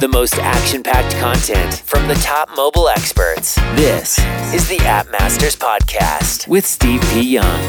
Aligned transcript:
The 0.00 0.06
most 0.06 0.38
action 0.38 0.84
packed 0.84 1.16
content 1.16 1.82
from 1.84 2.06
the 2.06 2.14
top 2.14 2.48
mobile 2.56 2.88
experts. 2.88 3.56
This 3.74 4.16
is 4.54 4.68
the 4.68 4.78
App 4.86 5.10
Masters 5.10 5.56
Podcast 5.56 6.46
with 6.46 6.64
Steve 6.64 7.02
P. 7.12 7.22
Young. 7.22 7.60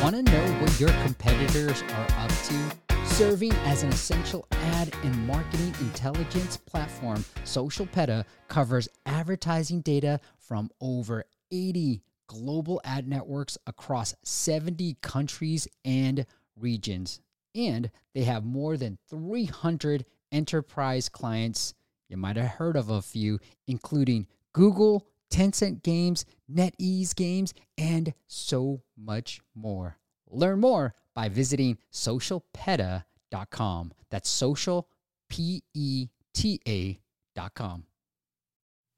Want 0.00 0.14
to 0.14 0.22
know 0.22 0.46
what 0.60 0.78
your 0.78 0.90
competitors 1.02 1.82
are 1.82 2.06
up 2.20 2.30
to? 2.44 3.04
Serving 3.04 3.50
as 3.64 3.82
an 3.82 3.88
essential 3.88 4.46
ad 4.52 4.94
and 5.02 5.26
marketing 5.26 5.74
intelligence 5.80 6.56
platform, 6.56 7.24
SocialPeta 7.44 8.24
covers 8.46 8.88
advertising 9.06 9.80
data 9.80 10.20
from 10.36 10.70
over 10.80 11.24
80 11.50 12.00
global 12.28 12.80
ad 12.84 13.08
networks 13.08 13.58
across 13.66 14.14
70 14.22 14.98
countries 15.02 15.66
and 15.84 16.26
regions. 16.54 17.18
And 17.58 17.90
they 18.14 18.22
have 18.22 18.44
more 18.44 18.76
than 18.76 18.98
300 19.10 20.06
enterprise 20.30 21.08
clients. 21.08 21.74
You 22.08 22.16
might 22.16 22.36
have 22.36 22.52
heard 22.52 22.76
of 22.76 22.88
a 22.88 23.02
few, 23.02 23.40
including 23.66 24.28
Google, 24.52 25.08
Tencent 25.30 25.82
Games, 25.82 26.24
NetEase 26.50 27.16
Games, 27.16 27.52
and 27.76 28.14
so 28.28 28.82
much 28.96 29.40
more. 29.56 29.98
Learn 30.30 30.60
more 30.60 30.94
by 31.14 31.28
visiting 31.28 31.78
socialpeta.com. 31.92 33.92
That's 34.08 34.30
social, 34.30 34.88
P 35.28 35.64
E 35.74 36.08
T 36.32 36.60
A.com. 36.66 37.84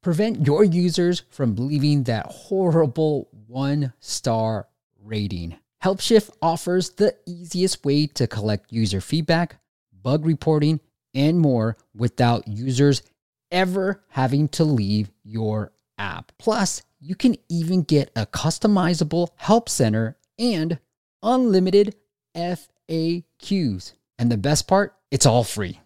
Prevent 0.03 0.45
your 0.45 0.63
users 0.63 1.23
from 1.29 1.55
leaving 1.55 2.03
that 2.03 2.27
horrible 2.27 3.27
one 3.47 3.93
star 3.99 4.67
rating. 5.03 5.57
HelpShift 5.83 6.29
offers 6.41 6.91
the 6.91 7.15
easiest 7.25 7.83
way 7.83 8.07
to 8.07 8.27
collect 8.27 8.71
user 8.71 9.01
feedback, 9.01 9.59
bug 9.91 10.25
reporting, 10.25 10.79
and 11.13 11.39
more 11.39 11.75
without 11.95 12.47
users 12.47 13.01
ever 13.51 14.03
having 14.09 14.47
to 14.49 14.63
leave 14.63 15.11
your 15.23 15.73
app. 15.97 16.31
Plus, 16.37 16.83
you 16.99 17.15
can 17.15 17.35
even 17.49 17.81
get 17.81 18.11
a 18.15 18.25
customizable 18.25 19.29
help 19.35 19.67
center 19.67 20.17
and 20.37 20.79
unlimited 21.23 21.95
FAQs. 22.35 23.93
And 24.19 24.31
the 24.31 24.37
best 24.37 24.67
part, 24.67 24.95
it's 25.09 25.25
all 25.25 25.43
free. 25.43 25.79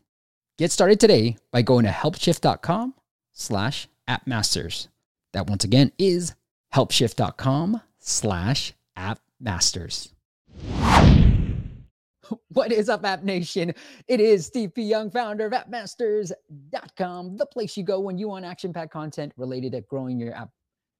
Get 0.57 0.71
started 0.71 0.99
today 0.99 1.37
by 1.52 1.61
going 1.61 1.85
to 1.85 1.91
helpshift.com 1.91 2.93
slash 3.31 3.87
appmasters. 4.09 4.89
That 5.33 5.47
once 5.47 5.63
again 5.63 5.91
is 5.97 6.35
helpshift.com 6.73 7.81
slash 7.99 8.73
appmasters. 8.97 9.24
What 12.47 12.72
is 12.72 12.88
up, 12.89 13.05
App 13.05 13.23
Nation? 13.23 13.73
It 14.08 14.19
is 14.19 14.45
Steve 14.45 14.73
P. 14.73 14.81
Young, 14.81 15.11
founder 15.11 15.45
of 15.45 15.52
appmasters.com, 15.52 17.38
the 17.38 17.45
place 17.45 17.75
you 17.75 17.83
go 17.83 18.00
when 18.00 18.17
you 18.17 18.30
want 18.30 18.45
action 18.45 18.72
packed 18.72 18.94
content 18.94 19.33
related 19.36 19.73
to 19.73 19.81
growing 19.81 20.19
your 20.19 20.33
app 20.33 20.50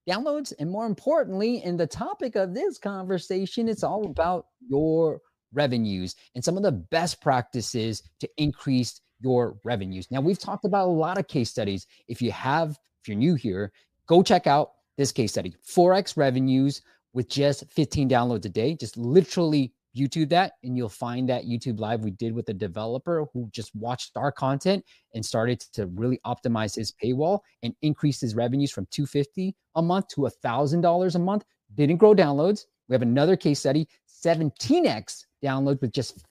downloads. 0.08 0.54
And 0.60 0.70
more 0.70 0.86
importantly, 0.86 1.64
in 1.64 1.78
the 1.78 1.88
topic 1.88 2.36
of 2.36 2.54
this 2.54 2.78
conversation, 2.78 3.70
it's 3.70 3.84
all 3.84 4.06
about 4.06 4.48
your 4.60 5.22
revenues 5.54 6.16
and 6.36 6.44
some 6.44 6.58
of 6.58 6.64
the 6.64 6.74
best 6.74 7.22
practices 7.22 8.04
to 8.20 8.30
increase 8.38 9.00
your 9.22 9.58
revenues. 9.64 10.12
Now, 10.12 10.20
we've 10.20 10.38
talked 10.38 10.66
about 10.66 10.90
a 10.90 10.92
lot 10.92 11.18
of 11.18 11.28
case 11.28 11.50
studies. 11.50 11.88
If 12.10 12.22
you 12.22 12.32
have, 12.34 12.72
if 12.72 13.08
you're 13.08 13.18
new 13.18 13.36
here, 13.36 13.72
go 14.08 14.22
check 14.22 14.46
out 14.46 14.72
this 14.98 15.12
case 15.12 15.32
study 15.32 15.56
4x 15.68 16.16
revenues 16.18 16.82
with 17.16 17.30
just 17.30 17.64
15 17.72 18.10
downloads 18.10 18.46
a 18.46 18.50
day. 18.50 18.76
Just 18.76 18.98
literally 18.98 19.74
YouTube 19.98 20.28
that, 20.30 20.54
and 20.64 20.76
you'll 20.76 20.90
find 20.90 21.30
that 21.30 21.46
YouTube 21.46 21.80
live 21.80 22.04
we 22.04 22.12
did 22.12 22.34
with 22.34 22.50
a 22.50 22.54
developer 22.54 23.26
who 23.34 23.50
just 23.52 23.74
watched 23.74 24.12
our 24.18 24.32
content 24.32 24.84
and 25.14 25.26
started 25.26 25.62
to 25.62 25.88
really 25.88 26.20
optimize 26.26 26.76
his 26.76 26.94
paywall 27.02 27.40
and 27.64 27.74
increase 27.82 28.20
his 28.20 28.36
revenues 28.36 28.70
from 28.70 28.86
250 28.92 29.56
a 29.76 29.82
month 29.82 30.10
to 30.10 30.22
$1,000 30.22 31.16
a 31.16 31.20
month. 31.20 31.46
Didn't 31.74 31.98
grow 31.98 32.14
downloads. 32.14 32.66
We 32.90 32.94
have 32.94 33.02
another 33.02 33.38
case 33.38 33.60
study 33.60 33.88
17x 34.24 35.24
downloads 35.42 35.82
with 35.82 35.94
just 35.94 36.26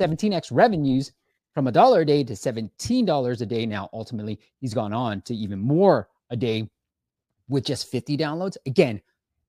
17x 0.00 0.50
revenues 0.52 1.12
from 1.52 1.66
a 1.66 1.72
dollar 1.72 2.02
a 2.02 2.06
day 2.06 2.22
to 2.22 2.34
$17 2.34 3.40
a 3.40 3.46
day. 3.46 3.66
Now, 3.66 3.90
ultimately, 3.92 4.38
he's 4.60 4.74
gone 4.74 4.92
on 4.92 5.22
to 5.22 5.34
even 5.34 5.58
more 5.58 6.08
a 6.30 6.36
day 6.36 6.70
with 7.48 7.64
just 7.64 7.90
50 7.90 8.16
downloads. 8.16 8.56
Again, 8.64 9.00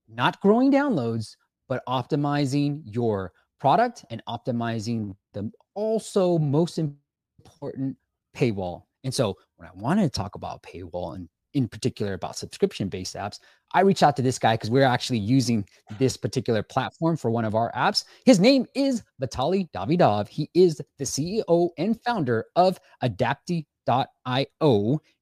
not 0.10 0.40
growing 0.42 0.72
downloads, 0.72 1.36
but 1.68 1.84
optimizing 1.88 2.82
your 2.86 3.32
product 3.60 4.06
and 4.10 4.22
optimizing 4.28 5.16
the 5.34 5.52
also 5.76 6.38
most 6.38 6.80
important 6.80 7.96
paywall. 8.36 8.84
And 9.04 9.14
so 9.14 9.38
when 9.58 9.68
I 9.68 9.72
wanted 9.76 10.04
to 10.04 10.10
talk 10.10 10.36
about 10.36 10.64
paywall 10.64 11.16
and 11.16 11.30
in 11.54 11.68
particular 11.68 12.14
about 12.14 12.36
subscription 12.36 12.90
based 12.90 13.16
apps, 13.16 13.40
I 13.74 13.82
reached 13.82 14.04
out 14.04 14.16
to 14.18 14.22
this 14.22 14.38
guy 14.40 14.54
because 14.56 14.70
we're 14.70 14.84
actually 14.84 15.20
using 15.20 15.66
this 15.98 16.16
particular 16.18 16.64
platform 16.64 17.18
for 17.18 17.32
one 17.32 17.46
of 17.46 17.56
our 17.56 17.72
apps. 17.74 18.04
His 18.26 18.40
name 18.40 18.66
is 18.76 19.04
Vitaly 19.22 19.70
Davydov. 19.72 20.28
He 20.28 20.50
is 20.54 20.82
the 20.98 21.06
CEO 21.06 21.70
and 21.78 22.00
founder 22.04 22.46
of 22.56 22.80
Adapty.io. 23.04 23.66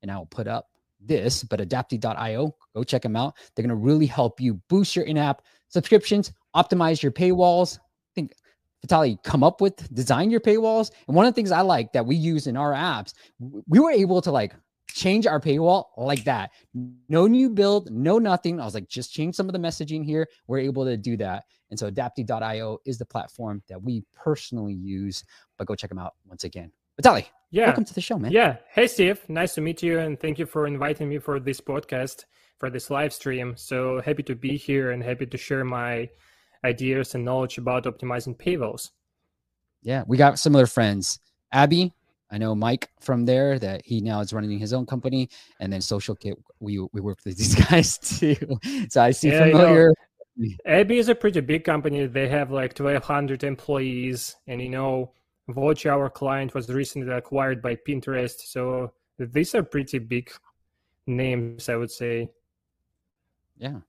And 0.02 0.12
I 0.12 0.18
will 0.18 0.26
put 0.26 0.48
up 0.48 0.68
this, 1.08 1.44
but 1.44 1.60
Adapty.io, 1.60 2.56
go 2.76 2.84
check 2.84 3.02
them 3.02 3.16
out. 3.16 3.36
They're 3.56 3.64
going 3.64 3.70
to 3.70 3.76
really 3.76 4.06
help 4.06 4.40
you 4.40 4.56
boost 4.70 4.96
your 4.96 5.06
in 5.06 5.18
app 5.18 5.42
subscriptions, 5.70 6.32
optimize 6.56 7.02
your 7.02 7.12
paywalls. 7.12 7.78
I 7.78 8.14
think 8.16 8.34
Vitaly 8.86 9.22
come 9.24 9.44
up 9.44 9.62
with, 9.62 9.94
design 9.94 10.30
your 10.30 10.40
paywalls. 10.40 10.92
And 11.08 11.16
one 11.16 11.26
of 11.26 11.34
the 11.34 11.36
things 11.36 11.52
I 11.52 11.62
like 11.62 11.92
that 11.94 12.06
we 12.06 12.16
use 12.16 12.48
in 12.48 12.56
our 12.56 12.74
apps, 12.74 13.14
we 13.68 13.80
were 13.80 13.92
able 13.92 14.22
to 14.22 14.32
like 14.32 14.54
change 14.90 15.28
our 15.28 15.40
paywall 15.40 15.86
like 15.98 16.24
that. 16.24 16.52
No 17.10 17.28
new 17.28 17.50
build, 17.50 17.92
no 17.92 18.18
nothing. 18.18 18.60
I 18.60 18.66
was 18.66 18.74
like, 18.74 18.88
just 18.88 19.12
change 19.12 19.36
some 19.36 19.48
of 19.48 19.54
the 19.54 19.60
messaging 19.60 20.04
here. 20.04 20.28
We're 20.48 20.60
able 20.60 20.86
to 20.86 20.98
do 20.98 21.18
that. 21.18 21.44
And 21.70 21.78
so 21.78 21.92
Adapty.io 21.92 22.80
is 22.86 22.98
the 22.98 23.06
platform 23.06 23.62
that 23.68 23.82
we 23.82 24.04
personally 24.16 24.74
use, 24.74 25.24
but 25.58 25.68
go 25.68 25.76
check 25.76 25.90
them 25.90 26.00
out 26.00 26.14
once 26.26 26.46
again. 26.46 26.72
Vitaly, 27.02 27.28
yeah. 27.52 27.66
welcome 27.68 27.86
to 27.86 27.94
the 27.94 28.02
show, 28.02 28.18
man. 28.18 28.32
Yeah. 28.32 28.58
Hey, 28.72 28.88
Steve. 28.88 29.22
Nice 29.30 29.54
to 29.54 29.62
meet 29.62 29.84
you. 29.84 30.00
And 30.00 30.20
thank 30.20 30.40
you 30.40 30.48
for 30.48 30.66
inviting 30.66 31.10
me 31.10 31.20
for 31.20 31.40
this 31.40 31.62
podcast, 31.62 32.26
for 32.58 32.72
this 32.72 32.90
live 32.90 33.14
stream. 33.14 33.54
So 33.56 34.02
happy 34.02 34.24
to 34.24 34.36
be 34.36 34.58
here 34.58 34.92
and 34.92 35.04
happy 35.04 35.28
to 35.28 35.38
share 35.38 35.64
my 35.64 36.10
ideas 36.64 37.14
and 37.14 37.24
knowledge 37.24 37.60
about 37.60 37.84
optimizing 37.84 38.36
paywalls. 38.36 38.90
Yeah. 39.84 40.06
We 40.08 40.18
got 40.18 40.40
similar 40.40 40.66
friends. 40.66 41.20
ABBYY, 41.54 41.92
I 42.32 42.40
know 42.40 42.56
Mike 42.56 42.90
from 43.00 43.26
there 43.26 43.60
that 43.60 43.86
he 43.86 44.02
now 44.02 44.20
is 44.22 44.34
running 44.34 44.58
his 44.58 44.74
own 44.74 44.86
company, 44.86 45.30
and 45.60 45.72
then 45.72 45.82
Social 45.82 46.16
Kit. 46.16 46.38
We 46.60 46.80
we 46.92 47.00
work 47.00 47.20
with 47.24 47.38
these 47.38 47.56
guys 47.70 47.98
too, 47.98 48.36
so 48.90 49.02
I 49.02 49.12
see 49.12 49.30
yeah, 49.30 49.46
familiar. 49.46 49.94
You 50.36 50.50
know, 50.50 50.74
ABBYY 50.74 50.98
is 50.98 51.10
a 51.10 51.16
pretty 51.16 51.40
big 51.40 51.64
company. 51.64 52.06
They 52.06 52.28
have 52.28 52.52
like 52.52 52.74
twelve 52.74 53.04
hundred 53.04 53.46
employees, 53.46 54.36
and 54.46 54.62
you 54.62 54.68
know, 54.68 55.14
Vochi 55.50 55.92
our 55.92 56.10
client 56.10 56.54
was 56.54 56.70
recently 56.70 57.12
acquired 57.14 57.62
by 57.62 57.76
Pinterest. 57.76 58.42
So 58.42 58.92
these 59.18 59.56
are 59.56 59.64
pretty 59.64 60.00
big 60.00 60.32
names, 61.06 61.70
I 61.70 61.76
would 61.76 61.92
say. 61.92 62.30
Yeah, 63.58 63.80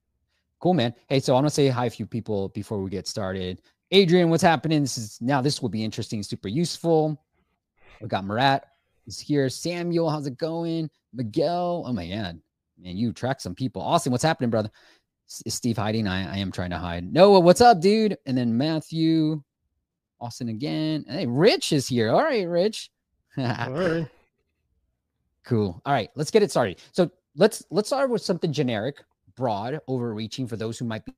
cool, 0.61 0.75
man. 0.75 0.95
Hey, 1.09 1.21
so 1.21 1.33
I 1.33 1.35
want 1.35 1.47
to 1.47 1.55
say 1.55 1.69
hi 1.69 1.87
a 1.87 1.91
few 1.91 2.07
people 2.07 2.49
before 2.51 2.81
we 2.81 2.91
get 2.91 3.07
started. 3.07 3.61
Adrian, 3.91 4.31
what's 4.31 4.43
happening? 4.43 4.83
This 4.83 4.99
is 4.99 5.19
now 5.21 5.41
this 5.41 5.61
will 5.61 5.69
be 5.69 5.85
interesting, 5.85 6.23
super 6.23 6.49
useful. 6.49 7.21
We 8.01 8.09
got 8.09 8.25
Marat 8.25 8.61
is 9.07 9.19
here. 9.19 9.49
Samuel, 9.49 10.11
how's 10.11 10.27
it 10.27 10.39
going? 10.39 10.91
Miguel, 11.13 11.85
oh 11.87 11.93
my 11.93 12.07
god, 12.07 12.41
man, 12.79 12.97
you 12.97 13.13
track 13.13 13.41
some 13.41 13.55
people. 13.55 13.83
Austin, 13.83 14.13
what's 14.13 14.25
happening, 14.25 14.51
brother? 14.51 14.71
Is 15.45 15.55
Steve 15.55 15.77
hiding? 15.77 16.07
I, 16.07 16.35
I 16.35 16.39
am 16.39 16.53
trying 16.53 16.71
to 16.71 16.79
hide. 16.79 17.13
Noah, 17.13 17.41
what's 17.41 17.61
up, 17.61 17.81
dude? 17.81 18.17
And 18.25 18.37
then 18.37 18.57
Matthew, 18.57 19.43
Austin 20.21 20.49
again. 20.49 21.05
Hey, 21.09 21.27
Rich 21.27 21.73
is 21.73 21.89
here. 21.89 22.11
All 22.11 22.23
right, 22.23 22.47
Rich. 22.47 22.91
All 23.39 23.45
right. 23.71 24.09
Cool. 25.45 25.81
All 25.87 25.93
right, 25.93 26.11
let's 26.15 26.31
get 26.31 26.43
it 26.43 26.51
started. 26.51 26.81
So 26.93 27.11
let's 27.37 27.65
let's 27.71 27.89
start 27.89 28.11
with 28.11 28.23
something 28.23 28.53
generic, 28.53 29.03
broad, 29.37 29.81
overreaching 29.89 30.47
for 30.47 30.57
those 30.57 30.79
who 30.79 30.85
might 30.85 31.05
be 31.05 31.13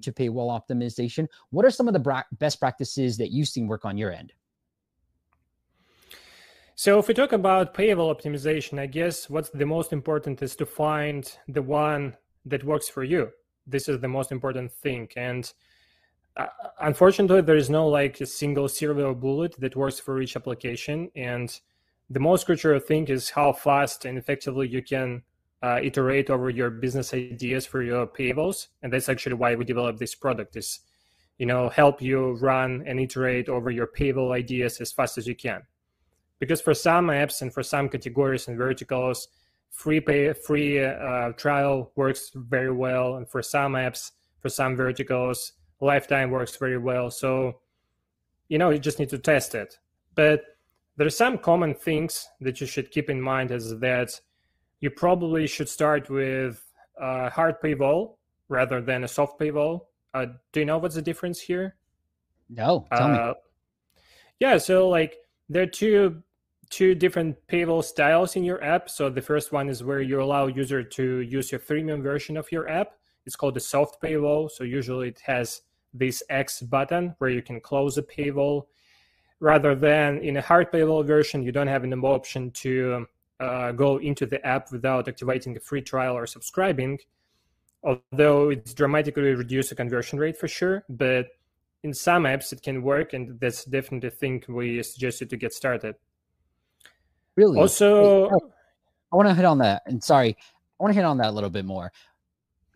to 0.00 0.12
paywall 0.12 0.50
optimization. 0.50 1.28
What 1.50 1.64
are 1.64 1.70
some 1.70 1.86
of 1.86 1.94
the 1.94 2.00
bra- 2.00 2.24
best 2.32 2.58
practices 2.58 3.16
that 3.18 3.30
you've 3.30 3.48
seen 3.48 3.68
work 3.68 3.84
on 3.84 3.96
your 3.96 4.12
end? 4.12 4.32
So 6.74 6.98
if 6.98 7.06
we 7.06 7.14
talk 7.14 7.32
about 7.32 7.74
paywall 7.74 8.12
optimization, 8.12 8.78
I 8.78 8.86
guess 8.86 9.30
what's 9.30 9.50
the 9.50 9.66
most 9.66 9.92
important 9.92 10.42
is 10.42 10.56
to 10.56 10.66
find 10.66 11.30
the 11.46 11.62
one 11.62 12.16
that 12.46 12.64
works 12.64 12.88
for 12.88 13.04
you. 13.04 13.30
This 13.66 13.88
is 13.88 14.00
the 14.00 14.08
most 14.08 14.32
important 14.32 14.72
thing. 14.72 15.08
And 15.16 15.52
uh, 16.36 16.46
unfortunately, 16.80 17.42
there 17.42 17.56
is 17.56 17.70
no 17.70 17.88
like 17.88 18.20
a 18.20 18.26
single 18.26 18.68
silver 18.68 19.14
bullet 19.14 19.54
that 19.58 19.76
works 19.76 20.00
for 20.00 20.20
each 20.20 20.36
application. 20.36 21.10
And 21.14 21.60
the 22.10 22.20
most 22.20 22.46
crucial 22.46 22.78
thing 22.78 23.06
is 23.08 23.30
how 23.30 23.52
fast 23.52 24.04
and 24.04 24.18
effectively 24.18 24.68
you 24.68 24.82
can 24.82 25.22
uh, 25.62 25.78
iterate 25.82 26.30
over 26.30 26.50
your 26.50 26.70
business 26.70 27.14
ideas 27.14 27.66
for 27.66 27.82
your 27.82 28.06
paywalls 28.06 28.68
And 28.82 28.92
that's 28.92 29.08
actually 29.08 29.36
why 29.36 29.54
we 29.54 29.64
developed 29.64 29.98
this 29.98 30.14
product 30.14 30.56
is, 30.56 30.80
you 31.38 31.46
know, 31.46 31.68
help 31.68 32.02
you 32.02 32.32
run 32.34 32.82
and 32.86 32.98
iterate 32.98 33.48
over 33.48 33.70
your 33.70 33.86
paywall 33.86 34.34
ideas 34.34 34.80
as 34.80 34.92
fast 34.92 35.18
as 35.18 35.26
you 35.26 35.36
can. 35.36 35.62
because 36.42 36.60
for 36.60 36.74
some 36.74 37.06
apps 37.06 37.40
and 37.42 37.54
for 37.54 37.62
some 37.62 37.88
categories 37.88 38.48
and 38.48 38.58
verticals, 38.58 39.28
free 39.70 40.00
pay 40.00 40.32
free 40.32 40.82
uh, 40.84 41.30
trial 41.36 41.92
works 41.94 42.32
very 42.34 42.72
well, 42.72 43.14
and 43.16 43.28
for 43.28 43.42
some 43.42 43.74
apps, 43.74 44.10
for 44.40 44.48
some 44.48 44.74
verticals, 44.74 45.52
lifetime 45.82 46.30
works 46.30 46.56
very 46.56 46.78
well. 46.78 47.10
So, 47.10 47.60
you 48.48 48.58
know, 48.58 48.70
you 48.70 48.78
just 48.78 48.98
need 48.98 49.10
to 49.10 49.18
test 49.18 49.54
it. 49.54 49.78
But 50.14 50.42
there 50.96 51.06
are 51.06 51.10
some 51.10 51.38
common 51.38 51.74
things 51.74 52.28
that 52.40 52.60
you 52.60 52.66
should 52.66 52.90
keep 52.90 53.10
in 53.10 53.20
mind 53.20 53.50
is 53.50 53.78
that 53.80 54.20
you 54.80 54.90
probably 54.90 55.46
should 55.46 55.68
start 55.68 56.08
with 56.08 56.64
a 56.98 57.30
hard 57.30 57.60
paywall 57.60 58.16
rather 58.48 58.80
than 58.80 59.04
a 59.04 59.08
soft 59.08 59.40
paywall. 59.40 59.86
Uh, 60.14 60.26
do 60.52 60.60
you 60.60 60.66
know 60.66 60.78
what's 60.78 60.94
the 60.94 61.02
difference 61.02 61.40
here? 61.40 61.76
No, 62.50 62.86
tell 62.94 63.06
uh, 63.06 63.28
me. 63.28 63.34
Yeah, 64.40 64.58
so 64.58 64.88
like 64.88 65.16
there 65.48 65.62
are 65.62 65.66
two 65.66 66.22
two 66.68 66.94
different 66.94 67.36
paywall 67.48 67.84
styles 67.84 68.34
in 68.34 68.44
your 68.44 68.62
app. 68.64 68.88
So 68.88 69.10
the 69.10 69.20
first 69.20 69.52
one 69.52 69.68
is 69.68 69.84
where 69.84 70.00
you 70.00 70.22
allow 70.22 70.46
user 70.46 70.82
to 70.82 71.20
use 71.20 71.52
your 71.52 71.60
freemium 71.60 72.02
version 72.02 72.36
of 72.36 72.50
your 72.50 72.68
app. 72.68 72.94
It's 73.26 73.36
called 73.36 73.54
the 73.54 73.60
soft 73.60 74.02
paywall. 74.02 74.50
So 74.50 74.64
usually 74.64 75.08
it 75.08 75.20
has 75.26 75.60
this 75.94 76.22
X 76.28 76.60
button 76.62 77.14
where 77.18 77.30
you 77.30 77.42
can 77.42 77.60
close 77.60 77.98
a 77.98 78.02
paywall. 78.02 78.66
Rather 79.40 79.74
than 79.74 80.18
in 80.18 80.36
a 80.36 80.40
hard 80.40 80.70
paywall 80.70 81.04
version, 81.04 81.42
you 81.42 81.50
don't 81.50 81.66
have 81.66 81.84
an 81.84 81.92
option 82.04 82.50
to 82.52 83.06
uh, 83.40 83.72
go 83.72 83.96
into 83.98 84.24
the 84.24 84.44
app 84.46 84.70
without 84.70 85.08
activating 85.08 85.56
a 85.56 85.60
free 85.60 85.82
trial 85.82 86.16
or 86.16 86.26
subscribing. 86.26 86.98
Although 87.82 88.50
it's 88.50 88.72
dramatically 88.74 89.34
reduce 89.34 89.70
the 89.70 89.74
conversion 89.74 90.18
rate 90.18 90.36
for 90.36 90.46
sure, 90.46 90.84
but 90.88 91.26
in 91.82 91.92
some 91.92 92.22
apps 92.22 92.52
it 92.52 92.62
can 92.62 92.82
work, 92.82 93.12
and 93.12 93.40
that's 93.40 93.64
definitely 93.64 94.08
a 94.08 94.12
thing 94.12 94.42
we 94.48 94.80
suggest 94.84 95.20
you 95.20 95.26
to 95.26 95.36
get 95.36 95.52
started. 95.52 95.96
Really? 97.34 97.58
Also, 97.58 98.28
I 99.12 99.16
want 99.16 99.28
to 99.28 99.34
hit 99.34 99.44
on 99.44 99.58
that. 99.58 99.82
And 99.86 100.02
sorry, 100.02 100.36
I 100.38 100.82
want 100.82 100.92
to 100.92 100.94
hit 100.94 101.04
on 101.04 101.18
that 101.18 101.28
a 101.28 101.32
little 101.32 101.50
bit 101.50 101.64
more. 101.64 101.90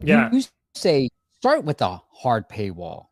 Yeah. 0.01 0.31
You, 0.33 0.39
you 0.39 0.45
say 0.75 1.09
start 1.47 1.65
with 1.65 1.81
a 1.81 2.01
hard 2.13 2.49
paywall. 2.49 3.07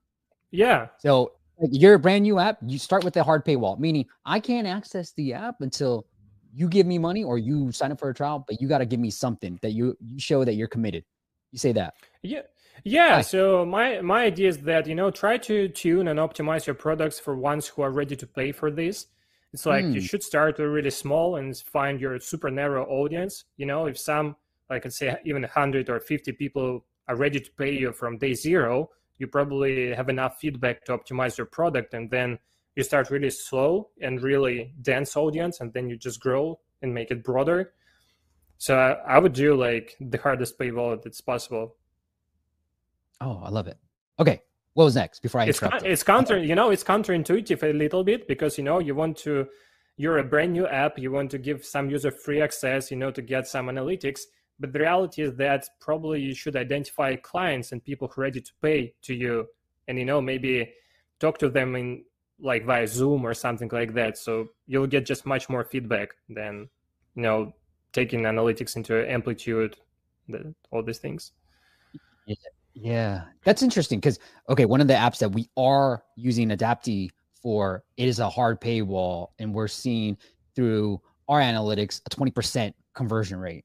Yeah. 0.50 0.88
So 0.98 1.32
like, 1.58 1.70
you're 1.72 1.94
a 1.94 1.98
brand 1.98 2.24
new 2.24 2.38
app. 2.38 2.58
You 2.66 2.78
start 2.78 3.04
with 3.04 3.16
a 3.16 3.22
hard 3.22 3.44
paywall, 3.44 3.78
meaning 3.78 4.06
I 4.24 4.40
can't 4.40 4.66
access 4.66 5.12
the 5.12 5.34
app 5.34 5.60
until 5.60 6.06
you 6.52 6.68
give 6.68 6.86
me 6.86 6.98
money 6.98 7.22
or 7.22 7.38
you 7.38 7.70
sign 7.70 7.92
up 7.92 8.00
for 8.00 8.10
a 8.10 8.14
trial, 8.14 8.44
but 8.46 8.60
you 8.60 8.66
got 8.66 8.78
to 8.78 8.86
give 8.86 9.00
me 9.00 9.10
something 9.10 9.58
that 9.62 9.72
you 9.72 9.96
you 10.00 10.18
show 10.18 10.44
that 10.44 10.54
you're 10.54 10.68
committed. 10.68 11.04
You 11.52 11.58
say 11.58 11.72
that. 11.72 11.94
Yeah. 12.22 12.42
Yeah, 12.82 13.20
so 13.20 13.64
my 13.64 14.00
my 14.00 14.24
idea 14.24 14.48
is 14.48 14.58
that 14.58 14.88
you 14.88 14.96
know 14.96 15.10
try 15.12 15.38
to 15.38 15.68
tune 15.68 16.08
and 16.08 16.18
optimize 16.18 16.66
your 16.66 16.74
products 16.74 17.20
for 17.20 17.36
ones 17.36 17.68
who 17.68 17.82
are 17.82 17.92
ready 17.92 18.16
to 18.16 18.26
pay 18.26 18.50
for 18.50 18.68
this 18.68 19.06
it's 19.54 19.64
like 19.64 19.84
mm. 19.84 19.94
you 19.94 20.00
hmm. 20.00 20.06
should 20.06 20.24
start 20.24 20.58
really 20.58 20.90
small 20.90 21.36
and 21.36 21.56
find 21.56 22.00
your 22.00 22.18
super 22.18 22.50
narrow 22.50 22.84
audience. 22.86 23.44
You 23.56 23.66
know, 23.66 23.86
if 23.86 23.96
some, 23.96 24.34
like 24.68 24.84
let's 24.84 24.98
say, 24.98 25.16
even 25.24 25.42
100 25.42 25.88
or 25.88 26.00
50 26.00 26.32
people 26.32 26.84
are 27.08 27.16
ready 27.16 27.40
to 27.40 27.50
pay 27.52 27.72
you 27.72 27.92
from 27.92 28.18
day 28.18 28.34
zero, 28.34 28.90
you 29.18 29.26
probably 29.26 29.94
have 29.94 30.08
enough 30.08 30.38
feedback 30.40 30.84
to 30.84 30.96
optimize 30.96 31.36
your 31.38 31.46
product. 31.46 31.94
And 31.94 32.10
then 32.10 32.38
you 32.76 32.82
start 32.82 33.10
really 33.10 33.30
slow 33.30 33.90
and 34.00 34.22
really 34.22 34.74
dense 34.82 35.16
audience, 35.16 35.60
and 35.60 35.72
then 35.72 35.88
you 35.88 35.96
just 35.96 36.20
grow 36.20 36.58
and 36.82 36.92
make 36.92 37.10
it 37.10 37.22
broader. 37.22 37.72
So 38.58 38.76
I, 38.76 39.18
would 39.18 39.32
do 39.32 39.54
like 39.54 39.96
the 40.00 40.18
hardest 40.18 40.58
paywall 40.58 41.00
that's 41.02 41.20
possible. 41.20 41.76
Oh, 43.20 43.40
I 43.44 43.50
love 43.50 43.66
it. 43.66 43.78
Okay, 44.18 44.42
what 44.74 44.84
was 44.84 44.96
next 44.96 45.20
before 45.20 45.40
I 45.40 45.46
it's, 45.46 45.60
it's 45.84 46.02
counter 46.02 46.38
you 46.38 46.54
know 46.54 46.70
it's 46.70 46.84
counterintuitive 46.84 47.62
a 47.62 47.72
little 47.72 48.04
bit 48.04 48.28
because 48.28 48.58
you 48.58 48.64
know 48.64 48.80
you 48.80 48.94
want 48.94 49.16
to 49.18 49.46
you're 49.96 50.18
a 50.18 50.24
brand 50.24 50.52
new 50.52 50.66
app 50.66 50.98
you 50.98 51.10
want 51.10 51.30
to 51.30 51.38
give 51.38 51.64
some 51.64 51.88
user 51.88 52.10
free 52.10 52.42
access 52.42 52.90
you 52.90 52.96
know 52.96 53.10
to 53.12 53.22
get 53.22 53.46
some 53.46 53.66
analytics 53.66 54.22
but 54.60 54.72
the 54.72 54.78
reality 54.78 55.22
is 55.22 55.34
that 55.36 55.68
probably 55.80 56.20
you 56.20 56.34
should 56.34 56.56
identify 56.56 57.16
clients 57.16 57.72
and 57.72 57.84
people 57.84 58.08
who 58.08 58.20
are 58.20 58.24
ready 58.24 58.40
to 58.40 58.52
pay 58.62 58.94
to 59.02 59.14
you. 59.14 59.46
And 59.86 59.98
you 59.98 60.04
know 60.04 60.20
maybe 60.20 60.72
talk 61.20 61.38
to 61.38 61.50
them 61.50 61.76
in 61.76 62.04
like 62.40 62.64
via 62.64 62.86
zoom 62.86 63.24
or 63.24 63.34
something 63.34 63.68
like 63.72 63.94
that. 63.94 64.16
So 64.16 64.48
you'll 64.66 64.86
get 64.86 65.06
just 65.06 65.26
much 65.26 65.48
more 65.48 65.64
feedback 65.64 66.10
than 66.28 66.68
you 67.14 67.22
know 67.22 67.52
taking 67.92 68.22
analytics 68.22 68.76
into 68.76 69.10
amplitude 69.10 69.76
the, 70.28 70.54
all 70.70 70.82
these 70.82 70.98
things. 70.98 71.32
Yeah. 72.74 73.24
That's 73.44 73.62
interesting 73.62 74.00
because 74.00 74.18
okay, 74.48 74.64
one 74.64 74.80
of 74.80 74.88
the 74.88 74.94
apps 74.94 75.18
that 75.18 75.30
we 75.32 75.48
are 75.56 76.02
using 76.16 76.48
Adapty 76.48 77.10
for 77.42 77.84
it 77.96 78.08
is 78.08 78.18
a 78.18 78.28
hard 78.28 78.60
paywall, 78.60 79.28
and 79.38 79.54
we're 79.54 79.68
seeing 79.68 80.16
through 80.56 81.00
our 81.28 81.40
analytics 81.40 82.00
a 82.06 82.10
twenty 82.10 82.30
percent 82.30 82.74
conversion 82.94 83.38
rate. 83.38 83.64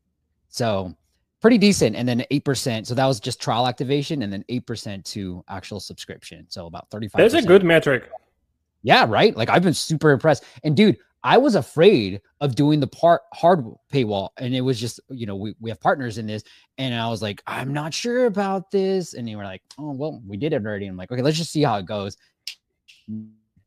So 0.50 0.94
pretty 1.42 1.58
decent, 1.58 1.96
and 1.96 2.08
then 2.08 2.26
eight 2.32 2.44
percent. 2.44 2.88
So 2.88 2.96
that 2.96 3.06
was 3.06 3.20
just 3.20 3.42
trial 3.42 3.68
activation, 3.68 4.24
and 4.24 4.34
then 4.34 4.44
eight 4.50 4.66
percent 4.66 5.06
to 5.06 5.44
actual 5.48 5.80
subscription. 5.80 6.46
So 6.50 6.66
about 6.66 6.90
thirty 6.90 7.08
five. 7.08 7.20
That's 7.20 7.44
a 7.44 7.48
good 7.48 7.64
metric. 7.64 8.10
Yeah, 8.84 9.06
right. 9.08 9.36
Like 9.36 9.50
I've 9.50 9.64
been 9.64 9.74
super 9.74 10.12
impressed, 10.12 10.44
and 10.64 10.76
dude, 10.76 10.98
I 11.24 11.38
was 11.38 11.56
afraid 11.56 12.22
of 12.40 12.56
doing 12.56 12.80
the 12.80 12.88
part 12.88 13.24
hard 13.34 13.66
paywall. 13.92 14.30
And 14.38 14.56
it 14.56 14.62
was 14.62 14.80
just, 14.80 15.00
you 15.10 15.26
know, 15.26 15.36
we, 15.36 15.54
we 15.60 15.70
have 15.70 15.82
partners 15.82 16.18
in 16.18 16.26
this. 16.26 16.44
And 16.78 16.96
I 16.96 17.10
was 17.10 17.22
like, 17.22 17.44
I'm 17.46 17.74
not 17.74 17.94
sure 17.94 18.26
about 18.26 18.72
this. 18.72 19.14
And 19.14 19.28
they 19.28 19.36
were 19.36 19.44
like, 19.44 19.62
oh, 19.78 19.92
well, 19.92 20.22
we 20.26 20.38
did 20.38 20.54
it 20.54 20.66
already. 20.66 20.88
I'm 20.88 20.96
like, 20.96 21.12
okay, 21.12 21.22
let's 21.22 21.38
just 21.38 21.52
see 21.52 21.64
how 21.64 21.76
it 21.78 21.86
goes. 21.86 22.16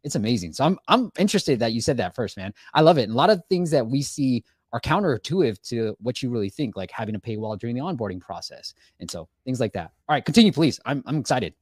It's 0.02 0.14
amazing. 0.14 0.55
So 0.55 0.64
I'm 0.64 0.79
I'm 0.88 1.12
interested 1.19 1.58
that 1.61 1.73
you 1.73 1.81
said 1.81 1.96
that 1.99 2.14
first, 2.14 2.37
man. 2.37 2.55
I 2.75 2.81
love 2.81 2.99
it. 2.99 3.05
And 3.05 3.12
a 3.12 3.17
lot 3.17 3.31
of 3.31 3.43
things 3.49 3.70
that 3.70 3.87
we 3.87 4.02
see 4.02 4.44
are 4.72 4.80
counterintuitive 4.80 5.60
to 5.69 5.96
what 6.00 6.22
you 6.22 6.30
really 6.30 6.48
think, 6.48 6.76
like 6.76 6.90
having 6.90 7.14
a 7.14 7.20
paywall 7.20 7.58
during 7.58 7.76
the 7.76 7.82
onboarding 7.82 8.20
process. 8.20 8.74
And 9.00 9.10
so 9.10 9.28
things 9.44 9.60
like 9.60 9.72
that. 9.74 9.92
All 10.08 10.14
right, 10.14 10.24
continue, 10.24 10.52
please. 10.52 10.80
I'm 10.84 11.02
I'm 11.06 11.19
excited. 11.19 11.54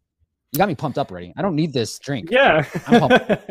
You 0.53 0.59
got 0.59 0.69
me 0.69 0.75
pumped 0.75 0.99
up 0.99 1.11
already. 1.11 1.33
I 1.37 1.43
don't 1.43 1.55
need 1.55 1.73
this 1.73 1.99
drink. 1.99 2.31
Yeah. 2.31 2.65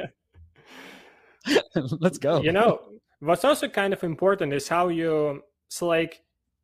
Let's 1.76 2.18
go. 2.18 2.42
You 2.42 2.52
know, 2.52 2.82
what's 3.20 3.46
also 3.46 3.68
kind 3.68 3.94
of 3.94 4.04
important 4.04 4.54
is 4.54 4.68
how 4.68 4.90
you 4.90 5.44
so 5.70 5.88
like 5.88 6.22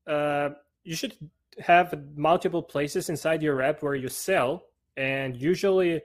uh, 0.08 0.50
you 0.84 0.96
should 0.96 1.16
have 1.60 1.98
multiple 2.16 2.62
places 2.62 3.10
inside 3.10 3.42
your 3.42 3.62
app 3.62 3.82
where 3.82 3.96
you 3.96 4.10
sell, 4.10 4.66
and 4.98 5.36
usually 5.38 6.02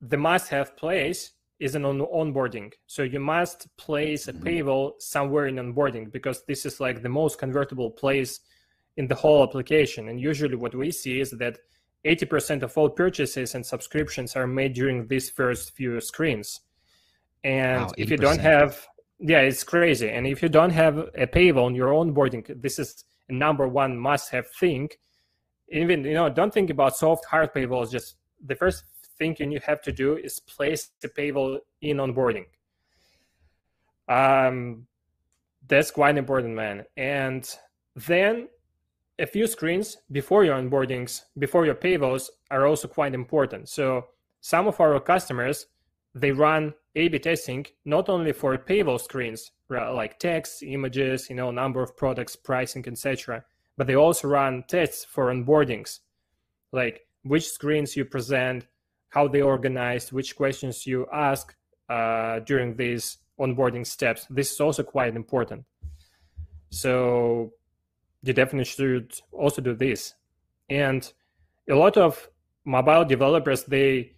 the 0.00 0.16
must-have 0.16 0.76
place 0.76 1.32
is 1.64 1.74
an 1.74 1.84
on- 1.86 1.98
onboarding. 2.00 2.70
So 2.86 3.02
you 3.02 3.20
must 3.20 3.74
place 3.78 4.28
a 4.28 4.34
mm-hmm. 4.34 4.46
paywall 4.46 5.00
somewhere 5.00 5.46
in 5.46 5.56
onboarding 5.56 6.12
because 6.12 6.44
this 6.44 6.66
is 6.66 6.78
like 6.78 7.02
the 7.02 7.08
most 7.08 7.38
convertible 7.38 7.90
place 7.90 8.40
in 8.98 9.08
the 9.08 9.14
whole 9.14 9.42
application. 9.42 10.08
And 10.10 10.20
usually, 10.20 10.56
what 10.56 10.74
we 10.74 10.90
see 10.90 11.20
is 11.20 11.30
that 11.30 11.58
80% 12.04 12.62
of 12.62 12.76
all 12.76 12.90
purchases 12.90 13.54
and 13.54 13.64
subscriptions 13.64 14.36
are 14.36 14.46
made 14.46 14.74
during 14.74 15.06
these 15.06 15.30
first 15.30 15.74
few 15.74 16.00
screens. 16.02 16.60
And 17.42 17.86
wow, 17.86 17.92
if 17.96 18.10
you 18.10 18.18
don't 18.18 18.40
have, 18.40 18.86
yeah, 19.18 19.40
it's 19.40 19.64
crazy. 19.64 20.10
And 20.10 20.26
if 20.26 20.42
you 20.42 20.50
don't 20.50 20.76
have 20.84 20.98
a 20.98 21.26
paywall 21.26 21.64
on 21.64 21.74
your 21.74 21.92
onboarding, 21.92 22.44
this 22.60 22.78
is 22.78 23.04
a 23.30 23.32
number 23.32 23.66
one 23.66 23.96
must-have 23.96 24.48
thing. 24.60 24.90
Even 25.70 26.04
you 26.04 26.12
know, 26.12 26.28
don't 26.28 26.52
think 26.52 26.68
about 26.68 26.94
soft 26.94 27.24
hard 27.24 27.54
paywalls. 27.54 27.90
Just 27.90 28.16
the 28.44 28.54
first 28.54 28.84
thing 29.18 29.36
you 29.38 29.60
have 29.66 29.82
to 29.82 29.92
do 29.92 30.16
is 30.16 30.40
place 30.40 30.90
the 31.00 31.08
paywall 31.08 31.58
in 31.80 31.98
onboarding. 31.98 32.46
Um, 34.08 34.86
that's 35.66 35.90
quite 35.90 36.16
important, 36.18 36.54
man. 36.54 36.84
And 36.96 37.48
then 37.94 38.48
a 39.18 39.26
few 39.26 39.46
screens 39.46 39.96
before 40.10 40.44
your 40.44 40.56
onboardings, 40.56 41.22
before 41.38 41.64
your 41.64 41.74
paywalls, 41.76 42.28
are 42.50 42.66
also 42.66 42.88
quite 42.88 43.14
important. 43.14 43.68
So 43.68 44.08
some 44.40 44.66
of 44.66 44.80
our 44.80 45.00
customers 45.00 45.66
they 46.14 46.30
run 46.30 46.74
A/B 46.94 47.18
testing 47.18 47.66
not 47.84 48.08
only 48.08 48.32
for 48.32 48.56
paywall 48.56 49.00
screens 49.00 49.50
like 49.68 50.18
text, 50.18 50.62
images, 50.62 51.28
you 51.28 51.36
know, 51.36 51.50
number 51.50 51.82
of 51.82 51.96
products, 51.96 52.36
pricing, 52.36 52.84
etc., 52.86 53.44
but 53.76 53.86
they 53.88 53.96
also 53.96 54.28
run 54.28 54.62
tests 54.68 55.04
for 55.04 55.32
onboardings, 55.32 56.00
like 56.70 57.06
which 57.22 57.48
screens 57.48 57.96
you 57.96 58.04
present, 58.04 58.66
how 59.14 59.28
they 59.28 59.42
organized, 59.42 60.10
which 60.10 60.34
questions 60.34 60.86
you 60.86 61.06
ask 61.12 61.54
uh, 61.88 62.40
during 62.40 62.76
these 62.76 63.18
onboarding 63.38 63.86
steps. 63.86 64.26
This 64.28 64.52
is 64.52 64.60
also 64.60 64.82
quite 64.82 65.14
important. 65.14 65.64
So 66.70 67.52
you 68.24 68.32
definitely 68.32 68.64
should 68.64 69.14
also 69.30 69.62
do 69.62 69.74
this. 69.74 70.14
And 70.68 71.00
a 71.70 71.74
lot 71.74 71.96
of 71.96 72.28
mobile 72.64 73.04
developers 73.04 73.62
they 73.64 74.16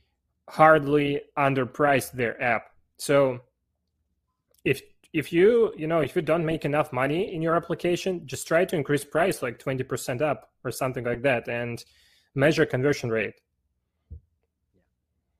hardly 0.49 1.21
underpriced 1.37 2.13
their 2.13 2.41
app. 2.43 2.71
So 2.97 3.41
if 4.65 4.81
if 5.13 5.33
you 5.33 5.73
you 5.77 5.87
know 5.87 6.01
if 6.01 6.17
you 6.17 6.23
don't 6.23 6.47
make 6.47 6.65
enough 6.65 6.93
money 6.93 7.35
in 7.35 7.43
your 7.43 7.57
application, 7.57 8.27
just 8.27 8.49
try 8.49 8.65
to 8.65 8.77
increase 8.77 9.05
price 9.05 9.43
like 9.43 9.59
twenty 9.59 9.85
percent 9.85 10.23
up 10.23 10.51
or 10.65 10.71
something 10.71 11.05
like 11.05 11.23
that, 11.23 11.49
and 11.49 11.85
measure 12.35 12.65
conversion 12.65 13.11
rate. 13.11 13.35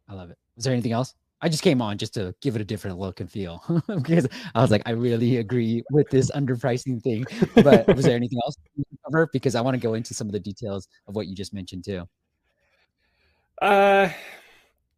I 0.09 0.15
love 0.15 0.31
it. 0.31 0.39
Is 0.57 0.65
there 0.65 0.73
anything 0.73 0.93
else? 0.93 1.15
I 1.43 1.49
just 1.49 1.63
came 1.63 1.83
on 1.83 1.99
just 1.99 2.15
to 2.15 2.35
give 2.41 2.57
it 2.57 2.63
a 2.63 2.65
different 2.65 2.99
look 2.99 3.21
and 3.21 3.31
feel 3.31 3.63
because 4.03 4.27
I 4.55 4.63
was 4.63 4.71
like, 4.71 4.83
I 4.87 4.93
really 4.93 5.37
agree 5.37 5.83
with 5.91 6.09
this 6.09 6.31
underpricing 6.31 7.03
thing. 7.03 7.27
But 7.63 7.87
was 7.95 8.07
there 8.07 8.17
anything 8.17 8.39
else 8.45 8.57
cover? 9.05 9.29
Because 9.33 9.55
I 9.55 9.61
want 9.61 9.75
to 9.75 9.81
go 9.81 9.95
into 9.95 10.15
some 10.15 10.27
of 10.27 10.33
the 10.33 10.41
details 10.41 10.89
of 11.07 11.15
what 11.15 11.27
you 11.27 11.35
just 11.35 11.53
mentioned 11.53 11.85
too. 11.85 12.09
Uh, 13.61 14.09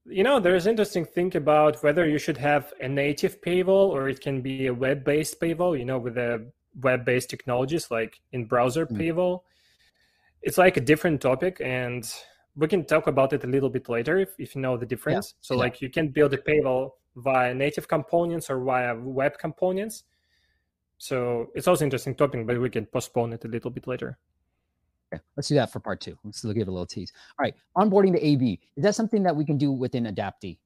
you 0.06 0.22
know, 0.22 0.38
there's 0.38 0.66
interesting 0.66 1.04
thing 1.04 1.34
about 1.36 1.82
whether 1.82 2.08
you 2.08 2.18
should 2.18 2.38
have 2.38 2.72
a 2.80 2.88
native 2.88 3.40
paywall 3.40 3.90
or 3.90 4.08
it 4.08 4.20
can 4.20 4.40
be 4.40 4.66
a 4.66 4.74
web-based 4.74 5.40
paywall. 5.40 5.76
You 5.78 5.84
know, 5.84 5.98
with 5.98 6.14
the 6.14 6.50
web-based 6.80 7.30
technologies 7.30 7.90
like 7.90 8.20
in 8.32 8.44
browser 8.44 8.86
mm. 8.86 8.96
paywall, 8.96 9.40
it's 10.42 10.56
like 10.58 10.76
a 10.76 10.80
different 10.80 11.20
topic 11.20 11.60
and 11.64 12.10
we 12.58 12.66
can 12.66 12.84
talk 12.84 13.06
about 13.06 13.32
it 13.32 13.44
a 13.44 13.46
little 13.46 13.70
bit 13.70 13.88
later 13.88 14.18
if, 14.18 14.30
if 14.38 14.54
you 14.54 14.60
know 14.60 14.76
the 14.76 14.84
difference. 14.84 15.34
Yeah. 15.36 15.38
So 15.42 15.54
yeah. 15.54 15.60
like 15.60 15.80
you 15.80 15.88
can 15.88 16.08
build 16.08 16.34
a 16.34 16.38
paywall 16.38 16.90
via 17.16 17.54
native 17.54 17.86
components 17.86 18.50
or 18.50 18.58
via 18.62 18.96
web 18.96 19.38
components. 19.38 20.04
So 20.98 21.50
it's 21.54 21.68
also 21.68 21.84
interesting 21.84 22.16
topic, 22.16 22.46
but 22.46 22.60
we 22.60 22.68
can 22.68 22.84
postpone 22.86 23.32
it 23.32 23.44
a 23.44 23.48
little 23.48 23.70
bit 23.70 23.86
later. 23.86 24.18
Okay, 25.12 25.22
let's 25.36 25.48
do 25.48 25.54
that 25.54 25.72
for 25.72 25.78
part 25.78 26.00
two. 26.00 26.18
Let's 26.24 26.42
give 26.42 26.56
it 26.56 26.68
a 26.68 26.70
little 26.70 26.84
tease. 26.84 27.12
All 27.38 27.44
right, 27.44 27.54
onboarding 27.76 28.12
the 28.12 28.26
AB. 28.26 28.60
Is 28.76 28.82
that 28.82 28.96
something 28.96 29.22
that 29.22 29.34
we 29.34 29.44
can 29.44 29.56
do 29.56 29.70
within 29.70 30.04
Adapty? 30.04 30.58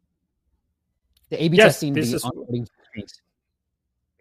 The 1.28 1.44
AB 1.44 1.56
yes, 1.56 1.75
testing, 1.75 1.92
this 1.92 2.12
is, 2.12 2.25
onboarding. 2.25 2.66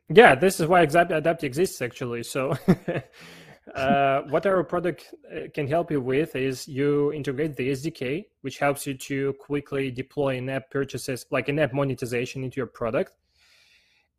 Yeah, 0.10 0.36
this 0.36 0.60
is 0.60 0.68
why 0.68 0.86
Adapty 0.86 1.44
exists 1.44 1.82
actually. 1.82 2.24
So 2.24 2.56
uh, 3.76 4.22
what 4.24 4.46
our 4.46 4.64
product 4.64 5.14
uh, 5.32 5.42
can 5.54 5.68
help 5.68 5.92
you 5.92 6.02
with 6.02 6.36
is 6.36 6.68
you 6.68 7.14
integrate 7.14 7.56
the 7.56 7.70
SDK, 7.70 8.26
which 8.42 8.58
helps 8.58 8.88
you 8.88 8.96
to 8.96 9.34
quickly 9.34 9.92
deploy 9.92 10.36
in-app 10.38 10.72
purchases, 10.72 11.26
like 11.30 11.48
in-app 11.48 11.72
monetization 11.72 12.44
into 12.44 12.58
your 12.58 12.66
product. 12.66 13.14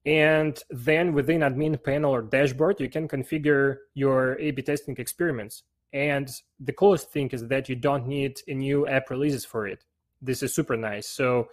And 0.07 0.61
then 0.71 1.13
within 1.13 1.41
admin 1.41 1.83
panel 1.83 2.13
or 2.13 2.23
dashboard, 2.23 2.81
you 2.81 2.89
can 2.89 3.09
configure 3.09 3.79
your 3.95 4.39
A/B 4.39 4.63
testing 4.63 4.97
experiments. 4.97 5.65
And 5.93 6.31
the 6.59 6.73
coolest 6.73 7.11
thing 7.11 7.29
is 7.31 7.47
that 7.49 7.69
you 7.69 7.77
don't 7.77 8.07
need 8.07 8.41
a 8.49 8.55
new 8.55 8.87
app 8.87 9.11
releases 9.11 9.45
for 9.45 9.67
it. 9.67 9.85
This 10.21 10.43
is 10.43 10.55
super 10.55 10.77
nice. 10.77 11.09
So 11.09 11.49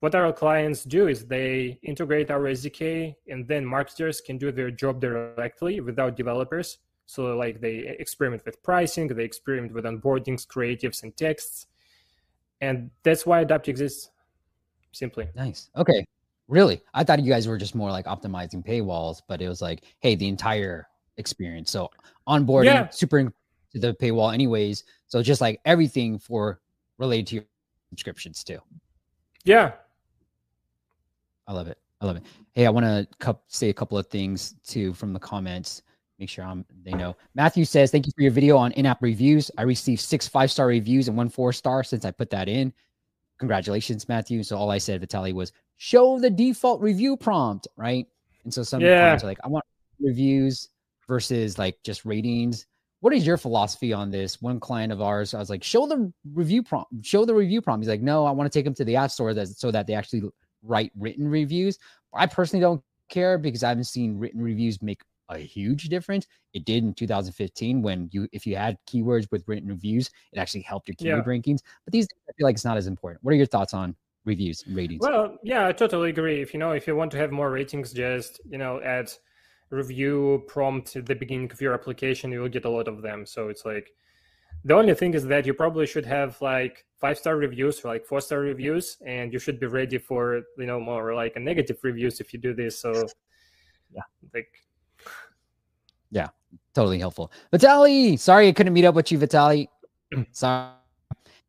what 0.00 0.14
our 0.14 0.32
clients 0.32 0.84
do 0.84 1.08
is 1.08 1.26
they 1.26 1.78
integrate 1.82 2.30
our 2.30 2.40
SDK, 2.40 3.16
and 3.28 3.48
then 3.48 3.64
marketers 3.66 4.20
can 4.20 4.38
do 4.38 4.52
their 4.52 4.70
job 4.70 5.00
directly 5.00 5.80
without 5.80 6.16
developers 6.16 6.78
so 7.10 7.36
like 7.36 7.60
they 7.60 7.96
experiment 7.98 8.44
with 8.46 8.62
pricing, 8.62 9.08
they 9.08 9.24
experiment 9.24 9.72
with 9.72 9.84
onboardings, 9.84 10.46
creatives, 10.46 11.02
and 11.02 11.16
texts, 11.16 11.66
and 12.60 12.88
that's 13.02 13.26
why 13.26 13.44
Adapty 13.44 13.66
exists. 13.66 14.10
Simply. 14.92 15.28
Nice. 15.34 15.70
Okay. 15.76 16.06
Really, 16.46 16.80
I 16.94 17.02
thought 17.02 17.20
you 17.20 17.28
guys 17.28 17.48
were 17.48 17.58
just 17.58 17.74
more 17.74 17.90
like 17.90 18.06
optimizing 18.06 18.64
paywalls, 18.64 19.22
but 19.26 19.42
it 19.42 19.48
was 19.48 19.60
like, 19.60 19.82
hey, 19.98 20.14
the 20.14 20.28
entire 20.28 20.86
experience. 21.16 21.72
So 21.72 21.90
onboarding, 22.28 22.66
yeah. 22.66 22.88
super 22.90 23.24
to 23.24 23.32
the 23.80 23.92
paywall, 23.92 24.32
anyways. 24.32 24.84
So 25.08 25.20
just 25.20 25.40
like 25.40 25.60
everything 25.64 26.16
for 26.16 26.60
related 26.98 27.26
to 27.26 27.34
your 27.36 27.44
subscriptions 27.88 28.44
too. 28.44 28.60
Yeah. 29.42 29.72
I 31.48 31.54
love 31.54 31.66
it. 31.66 31.78
I 32.00 32.06
love 32.06 32.18
it. 32.18 32.22
Hey, 32.52 32.66
I 32.66 32.70
want 32.70 32.86
to 32.86 33.36
say 33.48 33.68
a 33.68 33.74
couple 33.74 33.98
of 33.98 34.06
things 34.06 34.54
too 34.64 34.94
from 34.94 35.12
the 35.12 35.18
comments 35.18 35.82
make 36.20 36.28
sure 36.28 36.44
I'm 36.44 36.64
they 36.84 36.92
know. 36.92 37.16
Matthew 37.34 37.64
says, 37.64 37.90
Thank 37.90 38.06
you 38.06 38.12
for 38.14 38.22
your 38.22 38.30
video 38.30 38.56
on 38.56 38.72
in-app 38.72 39.02
reviews. 39.02 39.50
I 39.58 39.62
received 39.62 40.02
six 40.02 40.28
five-star 40.28 40.66
reviews 40.66 41.08
and 41.08 41.16
one 41.16 41.30
four-star 41.30 41.82
since 41.82 42.04
I 42.04 42.10
put 42.10 42.30
that 42.30 42.48
in. 42.48 42.72
Congratulations, 43.38 44.06
Matthew. 44.08 44.42
So 44.42 44.56
all 44.56 44.70
I 44.70 44.78
said, 44.78 45.00
Vitaly, 45.00 45.32
was 45.32 45.52
show 45.78 46.20
the 46.20 46.28
default 46.28 46.82
review 46.82 47.16
prompt, 47.16 47.66
right? 47.76 48.06
And 48.44 48.52
so 48.52 48.62
some 48.62 48.82
yeah. 48.82 49.16
are 49.16 49.26
like, 49.26 49.38
I 49.42 49.48
want 49.48 49.64
reviews 49.98 50.68
versus 51.08 51.58
like 51.58 51.78
just 51.82 52.04
ratings. 52.04 52.66
What 53.00 53.14
is 53.14 53.26
your 53.26 53.38
philosophy 53.38 53.94
on 53.94 54.10
this? 54.10 54.42
One 54.42 54.60
client 54.60 54.92
of 54.92 55.00
ours, 55.00 55.32
I 55.32 55.38
was 55.38 55.48
like, 55.48 55.64
show 55.64 55.86
the 55.86 56.12
review 56.34 56.62
prompt, 56.62 56.92
show 57.02 57.24
the 57.24 57.34
review 57.34 57.62
prompt. 57.62 57.82
He's 57.82 57.88
like, 57.88 58.02
no, 58.02 58.26
I 58.26 58.30
want 58.30 58.52
to 58.52 58.58
take 58.58 58.66
them 58.66 58.74
to 58.74 58.84
the 58.84 58.96
app 58.96 59.10
store 59.10 59.32
that, 59.32 59.48
so 59.48 59.70
that 59.70 59.86
they 59.86 59.94
actually 59.94 60.22
write 60.62 60.92
written 60.98 61.26
reviews. 61.26 61.78
I 62.12 62.26
personally 62.26 62.60
don't 62.60 62.82
care 63.08 63.38
because 63.38 63.64
I 63.64 63.70
haven't 63.70 63.84
seen 63.84 64.18
written 64.18 64.42
reviews 64.42 64.82
make 64.82 65.00
a 65.30 65.38
huge 65.38 65.88
difference. 65.88 66.26
It 66.52 66.64
did 66.64 66.84
in 66.84 66.94
2015 66.94 67.82
when 67.82 68.08
you 68.12 68.28
if 68.32 68.46
you 68.46 68.56
had 68.56 68.76
keywords 68.86 69.30
with 69.30 69.46
written 69.46 69.68
reviews, 69.68 70.10
it 70.32 70.38
actually 70.38 70.62
helped 70.62 70.88
your 70.88 70.96
keyword 70.96 71.24
yeah. 71.26 71.32
rankings. 71.32 71.60
But 71.84 71.92
these 71.92 72.06
days, 72.06 72.18
I 72.28 72.32
feel 72.32 72.46
like 72.46 72.54
it's 72.54 72.64
not 72.64 72.76
as 72.76 72.86
important. 72.86 73.22
What 73.24 73.32
are 73.32 73.36
your 73.36 73.46
thoughts 73.46 73.74
on 73.74 73.94
reviews 74.24 74.64
and 74.66 74.76
ratings? 74.76 75.00
Well, 75.00 75.38
yeah, 75.42 75.66
I 75.66 75.72
totally 75.72 76.10
agree. 76.10 76.40
If 76.42 76.52
you 76.52 76.60
know, 76.60 76.72
if 76.72 76.86
you 76.86 76.96
want 76.96 77.10
to 77.12 77.18
have 77.18 77.30
more 77.30 77.50
ratings, 77.50 77.92
just 77.92 78.40
you 78.48 78.58
know, 78.58 78.80
add 78.82 79.10
review 79.70 80.42
prompt 80.48 80.96
at 80.96 81.06
the 81.06 81.14
beginning 81.14 81.50
of 81.52 81.60
your 81.60 81.74
application, 81.74 82.32
you 82.32 82.40
will 82.40 82.48
get 82.48 82.64
a 82.64 82.70
lot 82.70 82.88
of 82.88 83.02
them. 83.02 83.24
So 83.24 83.48
it's 83.48 83.64
like 83.64 83.92
the 84.64 84.74
only 84.74 84.94
thing 84.94 85.14
is 85.14 85.24
that 85.26 85.46
you 85.46 85.54
probably 85.54 85.86
should 85.86 86.06
have 86.06 86.40
like 86.42 86.84
five 86.98 87.18
star 87.18 87.36
reviews 87.36 87.84
or 87.84 87.88
like 87.88 88.04
four 88.04 88.20
star 88.20 88.40
reviews, 88.40 88.98
and 89.06 89.32
you 89.32 89.38
should 89.38 89.60
be 89.60 89.66
ready 89.66 89.98
for 89.98 90.42
you 90.58 90.66
know 90.66 90.80
more 90.80 91.14
like 91.14 91.36
a 91.36 91.40
negative 91.40 91.78
reviews 91.82 92.20
if 92.20 92.32
you 92.32 92.38
do 92.38 92.52
this. 92.52 92.78
So 92.78 93.06
yeah, 93.94 94.02
like 94.34 94.52
yeah, 96.10 96.28
totally 96.74 96.98
helpful. 96.98 97.32
Vitaly, 97.52 98.18
sorry 98.18 98.48
I 98.48 98.52
couldn't 98.52 98.72
meet 98.72 98.84
up 98.84 98.94
with 98.94 99.10
you, 99.10 99.18
Vitaly. 99.18 99.68
sorry. 100.32 100.72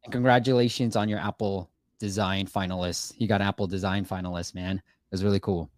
And 0.04 0.12
congratulations 0.12 0.96
on 0.96 1.08
your 1.10 1.20
Apple 1.20 1.70
Design 2.00 2.48
finalists. 2.48 3.14
You 3.18 3.28
got 3.28 3.42
Apple 3.42 3.68
Design 3.68 4.06
finalists, 4.06 4.56
man. 4.56 4.78
It 4.78 5.12
was 5.12 5.24
really 5.24 5.40
cool. 5.40 5.70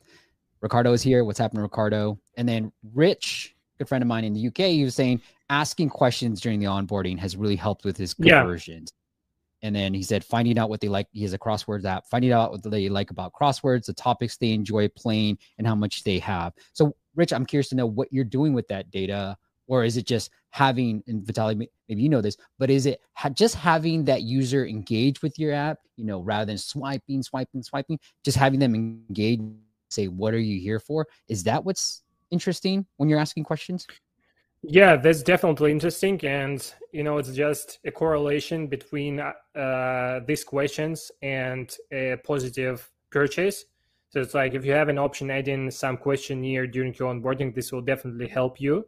Ricardo 0.62 0.94
is 0.94 1.02
here. 1.02 1.26
What's 1.26 1.40
happening, 1.40 1.64
Ricardo? 1.64 2.18
And 2.38 2.48
then 2.48 2.72
Rich, 2.94 3.56
good 3.78 3.90
friend 3.90 4.02
of 4.02 4.08
mine 4.08 4.24
in 4.24 4.34
the 4.34 4.48
UK, 4.48 4.70
he 4.70 4.84
was 4.86 4.96
saying 4.96 5.22
asking 5.50 5.90
questions 5.90 6.40
during 6.40 6.60
the 6.60 6.66
onboarding 6.66 7.20
has 7.20 7.36
really 7.36 7.58
helped 7.58 7.84
with 7.84 7.98
his 7.98 8.14
conversions. 8.14 8.94
Yeah. 8.94 9.68
And 9.68 9.76
then 9.76 9.94
he 9.94 10.04
said 10.04 10.24
finding 10.24 10.58
out 10.58 10.70
what 10.70 10.82
they 10.82 10.90
like. 10.90 11.08
He 11.12 11.24
has 11.24 11.34
a 11.34 11.38
crosswords 11.38 11.86
app. 11.86 12.06
Finding 12.10 12.32
out 12.32 12.52
what 12.52 12.64
they 12.64 12.90
like 12.90 13.12
about 13.12 13.34
crosswords, 13.34 13.86
the 13.86 13.94
topics 13.94 14.38
they 14.38 14.52
enjoy 14.52 14.88
playing, 14.90 15.38
and 15.58 15.66
how 15.68 15.76
much 15.76 16.04
they 16.04 16.20
have. 16.20 16.54
So 16.74 16.96
Rich, 17.16 17.34
I'm 17.34 17.46
curious 17.46 17.70
to 17.70 17.76
know 17.76 17.86
what 17.86 18.12
you're 18.12 18.24
doing 18.24 18.54
with 18.54 18.68
that 18.70 18.92
data, 18.92 19.38
or 19.68 19.84
is 19.84 19.98
it 19.98 20.06
just 20.06 20.30
having 20.50 21.04
and 21.08 21.24
Vitaly, 21.24 21.68
maybe 21.90 22.02
you 22.02 22.10
know 22.10 22.22
this, 22.22 22.38
but 22.60 22.70
is 22.70 22.86
it 22.86 23.00
ha- 23.14 23.30
just 23.30 23.56
having 23.56 24.06
that 24.06 24.24
user 24.24 24.66
engage 24.66 25.22
with 25.22 25.38
your 25.40 25.54
app, 25.54 25.80
you 25.96 26.06
know, 26.06 26.20
rather 26.20 26.46
than 26.46 26.58
swiping, 26.58 27.24
swiping, 27.24 27.64
swiping, 27.64 28.00
just 28.24 28.38
having 28.38 28.60
them 28.60 28.76
engage, 28.76 29.42
say, 29.90 30.08
what 30.08 30.34
are 30.34 30.40
you 30.40 30.60
here 30.60 30.80
for? 30.80 31.08
Is 31.28 31.44
that 31.44 31.64
what's 31.64 32.04
interesting 32.32 32.86
when 32.98 33.10
you're 33.10 33.20
asking 33.20 33.44
questions? 33.44 33.88
Yeah, 34.66 34.96
that's 34.96 35.24
definitely 35.24 35.72
interesting, 35.72 36.24
and 36.24 36.74
you 36.94 37.04
know, 37.04 37.18
it's 37.18 37.34
just 37.34 37.80
a 37.86 37.92
correlation 37.92 38.68
between 38.68 39.20
uh, 39.20 40.20
these 40.26 40.44
questions 40.46 41.12
and 41.22 41.76
a 41.92 42.16
positive 42.24 42.90
purchase. 43.12 43.66
So 44.14 44.22
it's 44.22 44.36
like 44.36 44.54
if 44.54 44.64
you 44.64 44.74
have 44.74 44.90
an 44.90 45.00
option 45.00 45.32
adding 45.32 45.72
some 45.72 45.98
questionnaire 45.98 46.68
during 46.68 46.94
your 46.94 47.12
onboarding, 47.12 47.56
this 47.56 47.72
will 47.72 47.82
definitely 47.82 48.28
help 48.28 48.62
you. 48.62 48.86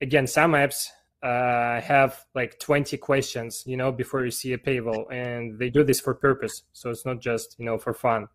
Again, 0.00 0.26
some 0.26 0.52
apps 0.52 0.88
uh, 1.22 1.82
have 1.82 2.24
like 2.34 2.58
20 2.58 2.96
questions, 2.96 3.64
you 3.66 3.76
know, 3.76 3.92
before 3.92 4.24
you 4.24 4.30
see 4.30 4.54
a 4.54 4.58
paywall, 4.58 5.04
and 5.12 5.58
they 5.58 5.68
do 5.68 5.84
this 5.84 6.00
for 6.00 6.14
purpose. 6.14 6.62
So 6.72 6.88
it's 6.88 7.04
not 7.04 7.20
just, 7.20 7.56
you 7.58 7.66
know, 7.66 7.76
for 7.76 7.92
fun. 7.92 8.28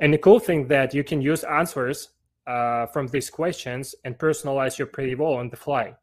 And 0.00 0.12
the 0.12 0.18
cool 0.18 0.40
thing 0.40 0.66
that 0.66 0.92
you 0.92 1.04
can 1.04 1.22
use 1.22 1.44
answers 1.44 2.08
uh, 2.48 2.86
from 2.86 3.06
these 3.06 3.30
questions 3.30 3.94
and 4.04 4.18
personalize 4.18 4.76
your 4.76 4.88
paywall 4.88 5.36
on 5.36 5.50
the 5.50 5.56
fly. 5.56 5.94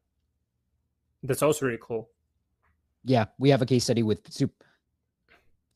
That's 1.24 1.44
also 1.44 1.66
really 1.66 1.80
cool. 1.82 2.10
Yeah, 3.04 3.26
we 3.38 3.50
have 3.50 3.62
a 3.62 3.66
case 3.66 3.84
study 3.84 4.02
with 4.02 4.32
Super 4.32 4.66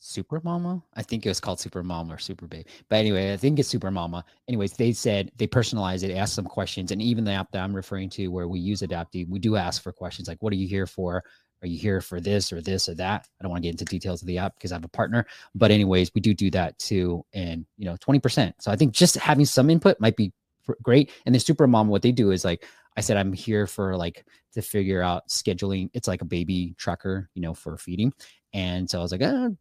Super 0.05 0.41
Mama. 0.43 0.83
I 0.95 1.01
think 1.01 1.25
it 1.25 1.29
was 1.29 1.39
called 1.39 1.61
Super 1.61 1.81
Mama 1.81 2.15
or 2.15 2.17
Super 2.17 2.45
Babe. 2.45 2.65
But 2.89 2.97
anyway, 2.97 3.31
I 3.31 3.37
think 3.37 3.57
it's 3.57 3.69
Super 3.69 3.89
Mama. 3.89 4.25
Anyways, 4.49 4.73
they 4.73 4.91
said 4.91 5.31
they 5.37 5.47
personalized 5.47 6.03
it, 6.03 6.13
asked 6.13 6.35
some 6.35 6.43
questions, 6.43 6.91
and 6.91 7.01
even 7.01 7.23
the 7.23 7.31
app 7.31 7.49
that 7.53 7.63
I'm 7.63 7.73
referring 7.73 8.09
to, 8.11 8.27
where 8.27 8.49
we 8.49 8.59
use 8.59 8.81
Adapty, 8.81 9.25
we 9.29 9.39
do 9.39 9.55
ask 9.55 9.81
for 9.81 9.93
questions 9.93 10.27
like, 10.27 10.43
"What 10.43 10.51
are 10.51 10.57
you 10.57 10.67
here 10.67 10.85
for? 10.85 11.23
Are 11.61 11.67
you 11.67 11.77
here 11.77 12.01
for 12.01 12.19
this 12.19 12.51
or 12.51 12.59
this 12.59 12.89
or 12.89 12.95
that?" 12.95 13.25
I 13.39 13.43
don't 13.43 13.49
want 13.49 13.63
to 13.63 13.67
get 13.67 13.79
into 13.79 13.85
details 13.85 14.21
of 14.21 14.27
the 14.27 14.39
app 14.39 14.55
because 14.55 14.73
I 14.73 14.75
have 14.75 14.83
a 14.83 14.89
partner, 14.89 15.25
but 15.55 15.71
anyways, 15.71 16.11
we 16.13 16.19
do 16.19 16.33
do 16.33 16.51
that 16.51 16.77
too, 16.79 17.25
and 17.33 17.65
you 17.77 17.85
know, 17.85 17.95
twenty 18.01 18.19
percent. 18.19 18.61
So 18.61 18.71
I 18.71 18.75
think 18.75 18.91
just 18.91 19.15
having 19.15 19.45
some 19.45 19.69
input 19.69 20.01
might 20.01 20.17
be 20.17 20.33
great. 20.81 21.11
And 21.25 21.33
the 21.33 21.39
Super 21.39 21.65
Mama, 21.65 21.91
what 21.91 22.01
they 22.01 22.11
do 22.11 22.31
is 22.31 22.43
like 22.43 22.65
I 22.97 23.01
said, 23.01 23.15
I'm 23.15 23.31
here 23.31 23.67
for 23.67 23.95
like 23.95 24.25
to 24.53 24.61
figure 24.61 25.01
out 25.01 25.29
scheduling. 25.29 25.89
It's 25.93 26.09
like 26.09 26.21
a 26.21 26.25
baby 26.25 26.75
tracker, 26.77 27.29
you 27.35 27.41
know, 27.41 27.53
for 27.53 27.77
feeding. 27.77 28.13
And 28.53 28.89
so 28.89 28.99
I 28.99 29.01
was 29.01 29.11
like, 29.11 29.23
oh, 29.23 29.57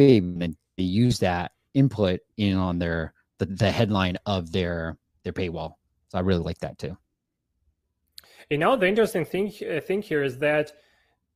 and 0.00 0.56
they 0.76 0.82
use 0.82 1.18
that 1.20 1.52
input 1.74 2.20
in 2.36 2.56
on 2.56 2.78
their 2.78 3.12
the, 3.38 3.46
the 3.46 3.70
headline 3.70 4.16
of 4.26 4.52
their 4.52 4.96
their 5.22 5.32
paywall. 5.32 5.74
So 6.08 6.18
I 6.18 6.20
really 6.20 6.42
like 6.42 6.58
that 6.58 6.78
too. 6.78 6.96
You 8.50 8.58
know, 8.58 8.76
the 8.76 8.86
interesting 8.86 9.24
thing 9.24 9.52
uh, 9.68 9.80
thing 9.80 10.02
here 10.02 10.22
is 10.22 10.38
that 10.38 10.72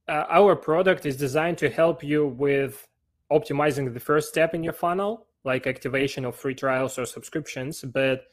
uh, 0.09 0.25
our 0.29 0.57
product 0.57 1.07
is 1.07 1.17
designed 1.17 1.59
to 1.59 1.71
help 1.71 2.03
you 2.03 2.27
with 2.27 2.87
optimizing 3.31 3.93
the 3.93 4.01
first 4.01 4.29
step 4.29 4.55
in 4.55 4.63
your 4.63 4.73
funnel, 4.73 5.27
like 5.45 5.67
activation 5.67 6.25
of 6.25 6.35
free 6.35 6.55
trials 6.55 6.99
or 6.99 7.05
subscriptions, 7.05 7.83
but 7.83 8.25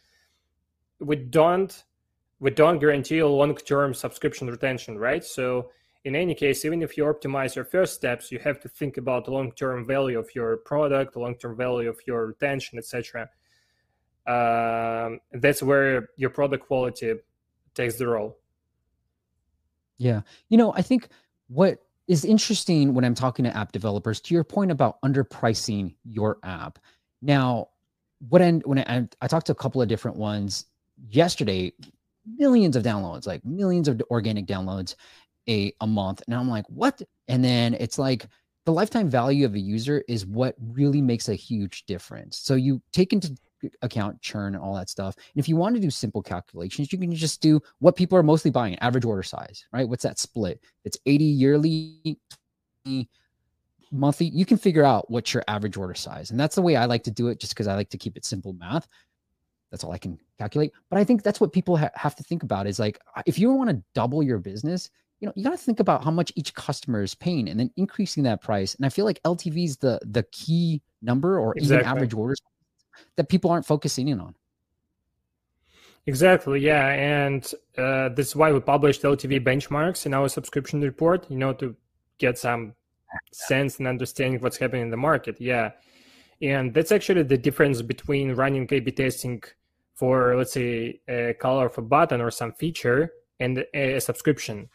we 1.00 1.16
don't 1.16 1.84
we 2.40 2.52
don't 2.52 2.80
guarantee 2.80 3.20
a 3.20 3.28
long-term 3.28 3.94
subscription 3.94 4.48
retention, 4.48 4.98
right? 4.98 5.24
So 5.24 5.72
in 6.06 6.16
any 6.16 6.36
case, 6.36 6.64
even 6.64 6.84
if 6.84 6.98
you 6.98 7.04
optimize 7.04 7.56
your 7.56 7.66
first 7.66 7.96
steps, 7.96 8.32
you 8.32 8.38
have 8.40 8.60
to 8.62 8.70
think 8.70 8.98
about 8.98 9.26
the 9.26 9.32
long-term 9.32 9.86
value 9.86 10.20
of 10.20 10.34
your 10.36 10.58
product, 10.58 11.18
long-term 11.18 11.58
value 11.58 11.90
of 11.90 12.00
your 12.06 12.28
retention, 12.28 12.78
etc. 12.78 13.28
Um, 14.28 15.20
that's 15.34 15.64
where 15.64 16.10
your 16.16 16.30
product 16.30 16.68
quality 16.68 17.16
takes 17.74 17.96
the 17.96 18.08
role. 18.08 18.38
Yeah, 19.98 20.22
you 20.50 20.58
know, 20.58 20.74
I 20.74 20.84
think 20.84 21.10
what 21.48 21.80
is 22.08 22.24
interesting 22.24 22.94
when 22.94 23.04
I'm 23.04 23.16
talking 23.16 23.46
to 23.46 23.58
app 23.58 23.72
developers, 23.72 24.22
to 24.22 24.34
your 24.36 24.44
point 24.44 24.70
about 24.70 25.02
underpricing 25.02 25.96
your 26.04 26.38
app. 26.44 26.78
Now, 27.24 27.70
what 28.30 28.44
I, 28.44 28.52
when 28.52 28.78
I, 28.78 29.08
I 29.22 29.28
talked 29.28 29.48
to 29.48 29.54
a 29.54 29.56
couple 29.56 29.82
of 29.82 29.88
different 29.88 30.18
ones 30.18 30.66
yesterday, 31.10 31.74
millions 32.38 32.76
of 32.76 32.84
downloads, 32.84 33.26
like 33.26 33.44
millions 33.44 33.88
of 33.88 34.00
organic 34.12 34.46
downloads 34.46 34.96
a, 35.50 35.74
a 35.82 35.88
month. 35.88 36.22
And 36.26 36.36
I'm 36.36 36.50
like, 36.50 36.66
what? 36.68 37.02
And 37.28 37.44
then 37.44 37.74
it's 37.76 37.98
like 37.98 38.26
the 38.66 38.74
lifetime 38.74 39.10
value 39.10 39.46
of 39.46 39.54
a 39.54 39.60
user 39.60 40.04
is 40.08 40.26
what 40.26 40.56
really 40.60 41.02
makes 41.02 41.30
a 41.30 41.36
huge 41.36 41.86
difference. 41.86 42.38
So 42.38 42.56
you 42.56 42.82
take 42.92 43.14
into 43.14 43.36
account 43.82 44.22
churn 44.22 44.56
and 44.56 44.64
all 44.64 44.76
that 44.76 44.90
stuff. 44.90 45.16
And 45.16 45.40
if 45.40 45.48
you 45.48 45.56
want 45.56 45.76
to 45.76 45.82
do 45.82 45.90
simple 45.90 46.22
calculations, 46.22 46.92
you 46.92 47.00
can 47.00 47.14
just 47.14 47.42
do 47.42 47.62
what 47.80 47.96
people 47.96 48.18
are 48.18 48.24
mostly 48.24 48.52
buying, 48.52 48.78
average 48.80 49.06
order 49.06 49.24
size, 49.24 49.66
right? 49.72 49.88
What's 49.88 50.04
that 50.04 50.20
split? 50.20 50.62
It's 50.84 50.98
80 51.06 51.24
yearly, 51.24 52.20
monthly. 53.92 54.28
You 54.28 54.46
can 54.46 54.58
figure 54.58 54.84
out 54.84 55.10
what's 55.10 55.34
your 55.34 55.44
average 55.48 55.78
order 55.78 55.96
size. 55.96 56.32
And 56.32 56.40
that's 56.40 56.56
the 56.56 56.62
way 56.62 56.76
I 56.76 56.86
like 56.86 57.04
to 57.04 57.12
do 57.12 57.28
it 57.28 57.40
just 57.40 57.54
because 57.54 57.68
I 57.68 57.76
like 57.76 57.90
to 57.90 57.98
keep 57.98 58.18
it 58.18 58.26
simple 58.26 58.54
math. 58.54 58.88
That's 59.72 59.84
all 59.84 59.92
I 59.92 59.98
can 59.98 60.18
calculate. 60.38 60.72
But 60.90 61.00
I 61.00 61.04
think 61.04 61.24
that's 61.24 61.42
what 61.42 61.52
people 61.52 61.78
ha- 61.78 61.90
have 61.96 62.16
to 62.16 62.24
think 62.24 62.44
about 62.44 62.68
is 62.68 62.80
like, 62.80 63.00
if 63.26 63.38
you 63.40 63.52
want 63.52 63.70
to 63.70 63.84
double 63.94 64.24
your 64.24 64.38
business, 64.38 64.90
you 65.20 65.28
know, 65.28 65.34
you 65.36 65.44
got 65.44 65.52
to 65.52 65.58
think 65.58 65.80
about 65.80 66.04
how 66.04 66.12
much 66.12 66.32
each 66.36 66.54
customer 66.54 67.02
is 67.02 67.16
paying 67.16 67.48
and 67.50 67.60
then 67.60 67.72
increasing 67.78 68.24
that 68.24 68.42
price. 68.42 68.76
And 68.76 68.86
I 68.86 68.90
feel 68.90 69.06
like 69.06 69.22
LTV 69.24 69.66
is 69.66 69.78
the 69.78 70.00
the 70.04 70.24
key 70.32 70.82
number 71.02 71.40
or 71.40 71.54
exactly. 71.56 71.78
even 71.78 71.88
average 71.88 72.14
orders 72.14 72.42
that 73.16 73.30
people 73.30 73.52
aren't 73.52 73.66
focusing 73.66 74.10
in 74.10 74.20
on. 74.20 74.36
Exactly, 76.08 76.60
yeah, 76.60 76.88
and 76.90 77.52
uh, 77.78 78.10
this 78.10 78.28
is 78.28 78.36
why 78.36 78.52
we 78.52 78.60
published 78.60 79.02
LTV 79.02 79.44
benchmarks 79.44 80.06
in 80.06 80.14
our 80.14 80.30
subscription 80.30 80.82
report. 80.82 81.26
You 81.30 81.38
know, 81.38 81.54
to 81.54 81.76
get 82.20 82.38
some 82.38 82.76
sense 83.32 83.80
and 83.80 83.88
understanding 83.88 84.40
what's 84.42 84.58
happening 84.58 84.84
in 84.84 84.92
the 84.92 84.98
market. 84.98 85.42
Yeah, 85.42 85.72
and 86.42 86.74
that's 86.74 86.92
actually 86.92 87.24
the 87.24 87.38
difference 87.38 87.82
between 87.82 88.36
running 88.36 88.68
A/B 88.70 88.92
testing 88.92 89.42
for, 89.96 90.36
let's 90.36 90.54
say, 90.54 91.00
a 91.08 91.34
color 91.40 91.68
of 91.68 91.78
a 91.78 91.82
button 91.82 92.22
or 92.22 92.30
some 92.30 92.52
feature 92.52 93.12
and 93.40 93.66
a 93.74 94.00
subscription. 94.00 94.70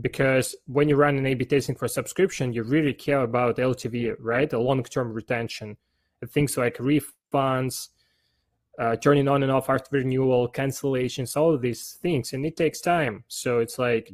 Because 0.00 0.54
when 0.66 0.88
you 0.88 0.96
run 0.96 1.16
an 1.16 1.26
A/B 1.26 1.46
testing 1.46 1.74
for 1.74 1.88
subscription, 1.88 2.52
you 2.52 2.62
really 2.62 2.92
care 2.92 3.22
about 3.22 3.56
LTV, 3.56 4.16
right? 4.20 4.52
A 4.52 4.58
long-term 4.58 5.12
retention, 5.12 5.76
things 6.28 6.56
like 6.58 6.76
refunds, 6.76 7.88
uh, 8.78 8.96
turning 8.96 9.26
on 9.26 9.42
and 9.42 9.50
off 9.50 9.70
after 9.70 9.96
renewal, 9.96 10.50
cancellations, 10.50 11.36
all 11.36 11.54
of 11.54 11.62
these 11.62 11.98
things, 12.02 12.34
and 12.34 12.44
it 12.44 12.56
takes 12.56 12.80
time. 12.80 13.24
So 13.28 13.60
it's 13.60 13.78
like 13.78 14.12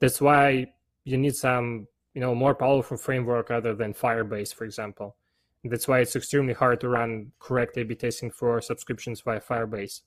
that's 0.00 0.20
why 0.20 0.66
you 1.04 1.16
need 1.16 1.34
some 1.34 1.86
you 2.14 2.20
know 2.20 2.34
more 2.34 2.54
powerful 2.54 2.96
framework 2.96 3.50
other 3.50 3.74
than 3.74 3.94
Firebase, 3.94 4.54
for 4.54 4.64
example. 4.64 5.16
That's 5.64 5.88
why 5.88 6.00
it's 6.00 6.14
extremely 6.14 6.52
hard 6.52 6.80
to 6.82 6.88
run 6.88 7.32
correct 7.38 7.76
A/B 7.78 7.94
testing 7.94 8.30
for 8.30 8.60
subscriptions 8.60 9.22
via 9.22 9.40
Firebase. 9.40 10.02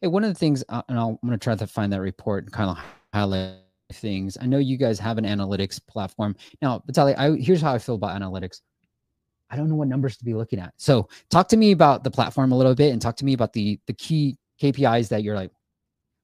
Hey, 0.00 0.08
one 0.08 0.24
of 0.24 0.32
the 0.32 0.38
things, 0.38 0.64
uh, 0.68 0.82
and 0.88 0.98
i 0.98 1.02
am 1.02 1.18
going 1.22 1.32
to 1.32 1.38
try 1.38 1.54
to 1.54 1.66
find 1.66 1.92
that 1.92 2.00
report 2.00 2.44
and 2.44 2.52
kind 2.52 2.70
of 2.70 2.78
highlight 3.12 3.56
things. 3.92 4.36
I 4.40 4.46
know 4.46 4.58
you 4.58 4.76
guys 4.76 4.98
have 4.98 5.18
an 5.18 5.24
analytics 5.24 5.80
platform 5.86 6.36
now, 6.62 6.82
Vitaly. 6.90 7.16
I 7.16 7.36
here's 7.40 7.60
how 7.60 7.74
I 7.74 7.78
feel 7.78 7.94
about 7.96 8.20
analytics. 8.20 8.60
I 9.50 9.56
don't 9.56 9.68
know 9.68 9.74
what 9.74 9.88
numbers 9.88 10.16
to 10.18 10.24
be 10.24 10.34
looking 10.34 10.60
at. 10.60 10.72
So 10.76 11.08
talk 11.28 11.48
to 11.48 11.56
me 11.56 11.72
about 11.72 12.04
the 12.04 12.10
platform 12.10 12.52
a 12.52 12.56
little 12.56 12.74
bit 12.74 12.92
and 12.92 13.02
talk 13.02 13.16
to 13.16 13.24
me 13.24 13.32
about 13.32 13.52
the 13.52 13.78
the 13.86 13.92
key 13.92 14.36
KPIs 14.60 15.08
that 15.08 15.22
you're 15.22 15.34
like, 15.34 15.50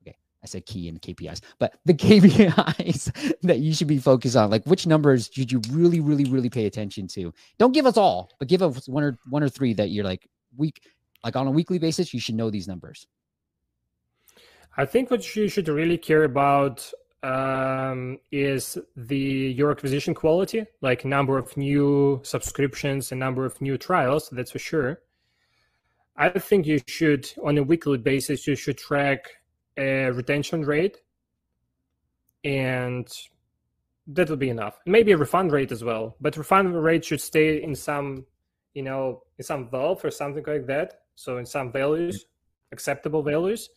okay, 0.02 0.16
I 0.42 0.46
said 0.46 0.66
key 0.66 0.88
and 0.88 1.00
KPIs, 1.00 1.40
but 1.58 1.74
the 1.84 1.94
KPIs 1.94 3.36
that 3.42 3.58
you 3.58 3.74
should 3.74 3.88
be 3.88 3.98
focused 3.98 4.36
on. 4.36 4.50
Like 4.50 4.64
which 4.64 4.86
numbers 4.86 5.30
should 5.32 5.50
you 5.50 5.60
really, 5.70 6.00
really, 6.00 6.24
really 6.24 6.50
pay 6.50 6.66
attention 6.66 7.08
to? 7.08 7.32
Don't 7.58 7.72
give 7.72 7.86
us 7.86 7.96
all, 7.96 8.30
but 8.38 8.48
give 8.48 8.62
us 8.62 8.88
one 8.88 9.02
or 9.02 9.18
one 9.28 9.42
or 9.42 9.48
three 9.48 9.74
that 9.74 9.90
you're 9.90 10.04
like 10.04 10.28
week, 10.56 10.82
like 11.24 11.36
on 11.36 11.46
a 11.46 11.50
weekly 11.50 11.78
basis, 11.78 12.14
you 12.14 12.20
should 12.20 12.34
know 12.34 12.50
these 12.50 12.68
numbers. 12.68 13.06
I 14.76 14.84
think 14.84 15.10
what 15.10 15.34
you 15.34 15.48
should 15.48 15.68
really 15.68 15.96
care 15.96 16.24
about 16.24 16.90
um, 17.22 18.18
is 18.30 18.78
the 18.96 19.16
your 19.16 19.70
acquisition 19.70 20.14
quality, 20.14 20.64
like 20.80 21.04
number 21.04 21.38
of 21.38 21.56
new 21.56 22.20
subscriptions 22.22 23.10
and 23.10 23.18
number 23.18 23.44
of 23.44 23.60
new 23.60 23.78
trials. 23.78 24.28
That's 24.30 24.52
for 24.52 24.58
sure. 24.58 25.00
I 26.16 26.30
think 26.30 26.66
you 26.66 26.80
should, 26.86 27.30
on 27.42 27.58
a 27.58 27.62
weekly 27.62 27.98
basis, 27.98 28.46
you 28.46 28.54
should 28.54 28.78
track 28.78 29.26
a 29.76 30.06
retention 30.10 30.62
rate, 30.62 30.98
and 32.42 33.06
that 34.06 34.30
will 34.30 34.36
be 34.36 34.48
enough. 34.48 34.78
Maybe 34.86 35.12
a 35.12 35.16
refund 35.16 35.52
rate 35.52 35.72
as 35.72 35.84
well, 35.84 36.16
but 36.20 36.36
refund 36.36 36.82
rate 36.82 37.04
should 37.04 37.20
stay 37.20 37.62
in 37.62 37.74
some, 37.74 38.24
you 38.72 38.82
know, 38.82 39.24
in 39.36 39.44
some 39.44 39.68
valve 39.68 40.04
or 40.04 40.10
something 40.10 40.44
like 40.46 40.66
that. 40.66 41.00
So 41.16 41.36
in 41.36 41.44
some 41.44 41.70
values, 41.70 42.24
acceptable 42.72 43.22
values 43.22 43.68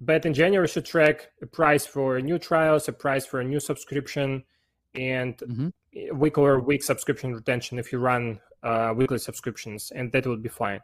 but 0.00 0.26
in 0.26 0.34
January, 0.34 0.64
you 0.64 0.72
should 0.72 0.84
track 0.84 1.30
a 1.42 1.46
price 1.46 1.86
for 1.86 2.16
a 2.16 2.22
new 2.22 2.38
trials, 2.38 2.88
a 2.88 2.92
price 2.92 3.24
for 3.24 3.40
a 3.40 3.44
new 3.44 3.60
subscription, 3.60 4.44
and 4.94 5.36
mm-hmm. 5.38 6.18
week 6.18 6.38
or 6.38 6.60
week 6.60 6.82
subscription 6.82 7.34
retention 7.34 7.78
if 7.78 7.92
you 7.92 7.98
run 7.98 8.40
uh, 8.62 8.92
weekly 8.94 9.18
subscriptions, 9.18 9.92
and 9.94 10.12
that 10.12 10.26
would 10.26 10.42
be 10.42 10.48
fine. 10.48 10.80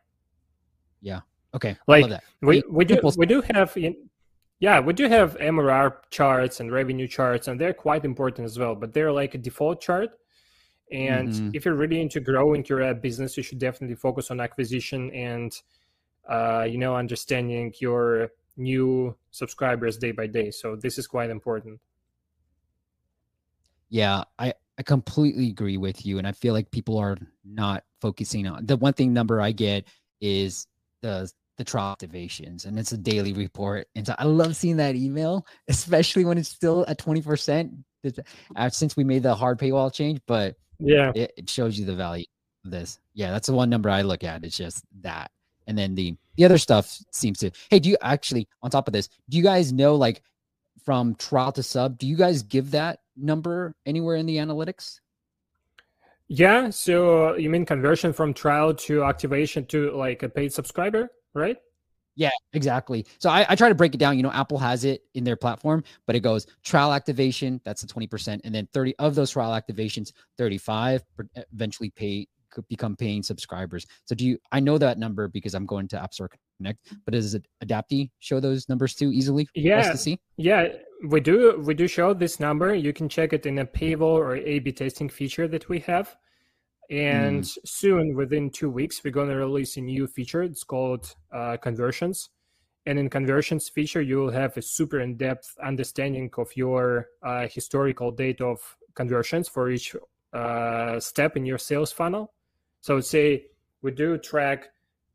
Yeah. 1.01 1.21
Okay. 1.55 1.77
Like 1.87 2.11
we, 2.41 2.63
we 2.71 2.85
do 2.85 2.99
we 3.17 3.27
do 3.27 3.43
have 3.43 3.77
yeah 4.61 4.81
we 4.81 4.93
do 4.95 5.09
have 5.09 5.37
MRR 5.39 5.95
charts 6.11 6.61
and 6.61 6.73
revenue 6.73 7.07
charts, 7.07 7.49
and 7.49 7.61
they're 7.61 7.75
quite 7.75 8.05
important 8.05 8.47
as 8.47 8.59
well. 8.59 8.75
But 8.75 8.95
they're 8.95 9.13
like 9.13 9.35
a 9.35 9.39
default 9.39 9.81
chart. 9.81 10.11
And 10.91 11.29
mm-hmm. 11.29 11.51
if 11.55 11.65
you're 11.65 11.75
really 11.75 12.01
into 12.01 12.21
growing 12.21 12.65
your 12.69 12.95
business, 12.95 13.37
you 13.37 13.43
should 13.43 13.59
definitely 13.59 13.97
focus 13.97 14.31
on 14.31 14.41
acquisition 14.41 15.11
and 15.11 15.53
uh, 16.29 16.67
you 16.69 16.79
know 16.79 16.97
understanding 16.97 17.75
your 17.79 18.31
new 18.63 19.17
subscribers 19.31 19.97
day 19.97 20.13
by 20.13 20.27
day. 20.27 20.51
So 20.51 20.77
this 20.77 20.99
is 20.99 21.07
quite 21.07 21.31
important. 21.31 21.81
Yeah, 23.89 24.25
I, 24.39 24.55
I 24.79 24.83
completely 24.83 25.49
agree 25.49 25.77
with 25.77 26.07
you. 26.07 26.19
And 26.19 26.27
I 26.27 26.33
feel 26.33 26.55
like 26.55 26.71
people 26.71 26.99
are 26.99 27.19
not 27.45 27.85
focusing 28.01 28.47
on 28.47 28.65
the 28.67 28.77
one 28.77 28.95
thing 28.95 29.13
number 29.13 29.41
I 29.41 29.53
get 29.53 29.87
is 30.21 30.67
the 31.03 31.31
the 31.59 31.65
trial 31.65 31.95
activations 31.95 32.65
and 32.65 32.79
it's 32.79 32.93
a 32.93 32.97
daily 32.99 33.35
report. 33.35 33.87
And 33.95 34.07
so 34.07 34.15
I 34.19 34.25
love 34.25 34.57
seeing 34.57 34.79
that 34.79 34.97
email, 34.97 35.47
especially 35.69 36.25
when 36.25 36.39
it's 36.39 36.49
still 36.49 36.85
at 36.89 36.99
20% 36.99 37.85
uh, 38.57 38.71
since 38.71 38.97
we 38.97 39.05
made 39.05 39.23
the 39.23 39.35
hard 39.35 39.59
paywall 39.59 39.93
change. 39.93 40.21
But 40.27 40.57
yeah, 40.79 41.13
it, 41.15 41.33
it 41.37 41.51
shows 41.51 41.79
you 41.79 41.85
the 41.85 41.95
value 41.95 42.25
of 42.65 42.71
this. 42.71 42.99
Yeah, 43.15 43.31
that's 43.31 43.47
the 43.47 43.53
one 43.53 43.71
number 43.71 43.91
I 43.91 44.03
look 44.03 44.25
at. 44.25 44.45
It's 44.45 44.57
just 44.57 44.85
that 45.03 45.31
and 45.73 45.79
then 45.79 45.95
the 45.95 46.15
the 46.37 46.45
other 46.45 46.59
stuff 46.59 46.99
seems 47.13 47.39
to 47.39 47.51
hey 47.71 47.79
do 47.79 47.89
you 47.89 47.97
actually 48.03 48.47
on 48.63 48.71
top 48.71 48.87
of 48.87 48.93
this 48.93 49.09
do 49.31 49.39
you 49.39 49.43
guys 49.43 49.73
know 49.73 49.95
like 49.95 50.23
from 50.85 51.15
trial 51.15 51.51
to 51.51 51.63
sub 51.63 51.97
do 51.97 52.07
you 52.07 52.17
guys 52.17 52.43
give 52.43 52.71
that 52.71 52.99
number 53.17 53.75
anywhere 53.87 54.17
in 54.17 54.27
the 54.27 54.37
analytics 54.37 55.01
yeah 56.29 56.69
so 56.69 57.29
uh, 57.29 57.35
you 57.35 57.49
mean 57.49 57.65
conversion 57.65 58.13
from 58.13 58.35
trial 58.35 58.75
to 58.75 59.03
activation 59.03 59.65
to 59.65 59.91
like 59.97 60.23
a 60.23 60.29
paid 60.29 60.53
subscriber 60.53 61.11
right 61.33 61.57
yeah, 62.15 62.29
exactly. 62.53 63.07
So 63.19 63.31
I, 63.31 63.47
I, 63.49 63.55
try 63.55 63.71
to 63.71 63.75
break 63.75 63.95
it 63.95 63.97
down. 63.97 64.19
You 64.19 64.23
know, 64.23 64.33
Apple 64.33 64.59
has 64.59 64.85
it 64.85 65.03
in 65.15 65.25
their 65.25 65.35
platform, 65.35 65.83
but 66.07 66.15
it 66.15 66.21
goes 66.21 66.47
trial 66.63 66.93
activation, 66.93 67.59
that's 67.65 67.81
the 67.81 67.89
20%. 67.89 68.39
And 68.45 68.55
then 68.55 68.69
30 68.75 68.95
of 68.99 69.15
those 69.15 69.31
trial 69.31 69.59
activations, 69.59 70.13
35 70.37 71.03
eventually 71.55 71.89
pay 71.89 72.29
become 72.69 72.97
paying 72.97 73.23
subscribers. 73.23 73.87
So 74.05 74.15
do 74.15 74.27
you? 74.27 74.39
I 74.51 74.61
know 74.61 74.79
that 74.79 74.99
number 74.99 75.29
because 75.29 75.55
I'm 75.55 75.67
going 75.67 75.89
to 75.89 76.03
App 76.03 76.15
Store 76.15 76.31
Connect. 76.59 76.79
But 77.05 77.13
does 77.13 77.35
it 77.35 77.47
Adapty 77.65 78.11
show 78.21 78.41
those 78.41 78.69
numbers 78.69 78.95
too 78.95 79.13
easily? 79.13 79.49
Yeah, 79.55 79.91
to 79.91 79.99
see? 79.99 80.19
yeah, 80.37 80.69
we 81.09 81.21
do. 81.21 81.63
We 81.65 81.75
do 81.75 81.89
show 81.89 82.15
this 82.15 82.41
number. 82.41 82.75
You 82.75 82.93
can 82.93 83.09
check 83.09 83.33
it 83.33 83.47
in 83.47 83.59
a 83.59 83.67
paywall 83.67 84.17
or 84.19 84.37
A/B 84.37 84.73
testing 84.73 85.09
feature 85.09 85.49
that 85.49 85.69
we 85.69 85.81
have. 85.81 86.17
And 86.91 87.43
mm. 87.43 87.59
soon, 87.65 88.15
within 88.15 88.51
two 88.51 88.69
weeks, 88.69 89.03
we're 89.03 89.13
going 89.13 89.31
to 89.31 89.37
release 89.37 89.77
a 89.77 89.81
new 89.81 90.07
feature. 90.07 90.43
It's 90.43 90.65
called 90.65 91.15
uh, 91.33 91.57
conversions. 91.57 92.31
And 92.85 92.99
in 92.99 93.09
conversions 93.09 93.69
feature, 93.69 94.03
you 94.03 94.17
will 94.17 94.33
have 94.33 94.57
a 94.57 94.63
super 94.63 95.01
in-depth 95.01 95.57
understanding 95.63 96.29
of 96.37 96.55
your 96.57 97.07
uh, 97.23 97.47
historical 97.49 98.11
data 98.11 98.45
of 98.45 98.77
conversions 98.95 99.49
for 99.49 99.71
each 99.71 99.95
uh, 100.33 100.99
step 100.99 101.37
in 101.37 101.47
your 101.47 101.59
sales 101.59 101.93
funnel. 101.93 102.35
So 102.83 103.01
say 103.01 103.47
we 103.81 103.93
do 103.93 104.19
track 104.19 104.71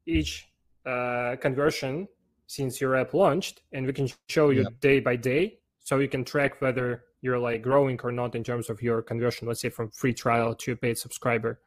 each 0.05 0.47
uh, 0.85 1.35
conversion 1.41 2.07
since 2.47 2.79
your 2.79 2.95
app 2.95 3.13
launched, 3.13 3.61
and 3.73 3.85
we 3.85 3.91
can 3.91 4.09
show 4.29 4.49
you 4.51 4.63
yep. 4.63 4.79
day 4.79 5.01
by 5.01 5.17
day, 5.17 5.59
so 5.79 5.99
you 5.99 6.07
can 6.07 6.23
track 6.23 6.61
whether 6.61 7.03
you're 7.21 7.37
like 7.37 7.61
growing 7.61 7.99
or 8.03 8.11
not 8.11 8.35
in 8.35 8.43
terms 8.43 8.69
of 8.69 8.81
your 8.81 9.01
conversion. 9.01 9.49
Let's 9.49 9.59
say 9.59 9.69
from 9.69 9.91
free 9.91 10.13
trial 10.13 10.55
to 10.55 10.71
a 10.71 10.75
paid 10.77 10.97
subscriber, 10.97 11.59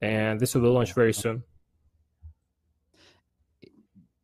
and 0.00 0.38
this 0.38 0.54
will 0.54 0.62
be 0.62 0.68
launched 0.68 0.94
very 0.94 1.12
soon. 1.12 1.42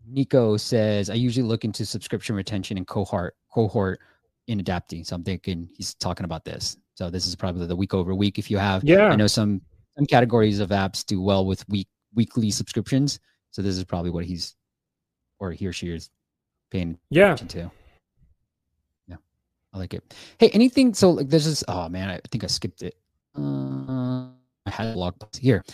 Nico 0.06 0.56
says, 0.56 1.10
I 1.10 1.14
usually 1.14 1.46
look 1.46 1.64
into 1.64 1.84
subscription 1.84 2.36
retention 2.36 2.76
and 2.76 2.86
cohort 2.86 3.34
cohort 3.52 3.98
in 4.46 4.60
Adapty. 4.60 5.04
So 5.04 5.16
I'm 5.16 5.24
thinking 5.24 5.68
he's 5.76 5.94
talking 5.94 6.24
about 6.24 6.44
this. 6.44 6.76
So 6.94 7.10
this 7.10 7.26
is 7.26 7.34
probably 7.34 7.66
the 7.66 7.74
week 7.74 7.94
over 7.94 8.14
week. 8.14 8.38
If 8.38 8.48
you 8.48 8.58
have, 8.58 8.84
yeah, 8.84 9.08
I 9.08 9.16
know 9.16 9.26
some 9.26 9.62
some 9.96 10.06
categories 10.06 10.60
of 10.60 10.70
apps 10.70 11.04
do 11.04 11.20
well 11.20 11.46
with 11.46 11.68
week 11.68 11.88
weekly 12.14 12.50
subscriptions. 12.50 13.20
So 13.50 13.62
this 13.62 13.76
is 13.76 13.84
probably 13.84 14.10
what 14.10 14.24
he's 14.24 14.54
or 15.38 15.52
he 15.52 15.66
or 15.66 15.72
she 15.72 15.88
is 15.88 16.10
paying 16.70 16.98
yeah. 17.10 17.34
attention 17.34 17.48
to. 17.48 17.70
Yeah, 19.08 19.16
I 19.72 19.78
like 19.78 19.94
it. 19.94 20.14
Hey, 20.38 20.50
anything? 20.50 20.94
So 20.94 21.10
like, 21.10 21.28
there's 21.28 21.44
this. 21.44 21.64
Oh 21.68 21.88
man, 21.88 22.08
I 22.08 22.20
think 22.30 22.44
I 22.44 22.46
skipped 22.46 22.82
it. 22.82 22.96
Uh, 23.36 24.28
I 24.66 24.70
had 24.70 24.88
a 24.88 24.92
blog 24.94 25.18
post 25.18 25.36
here. 25.36 25.64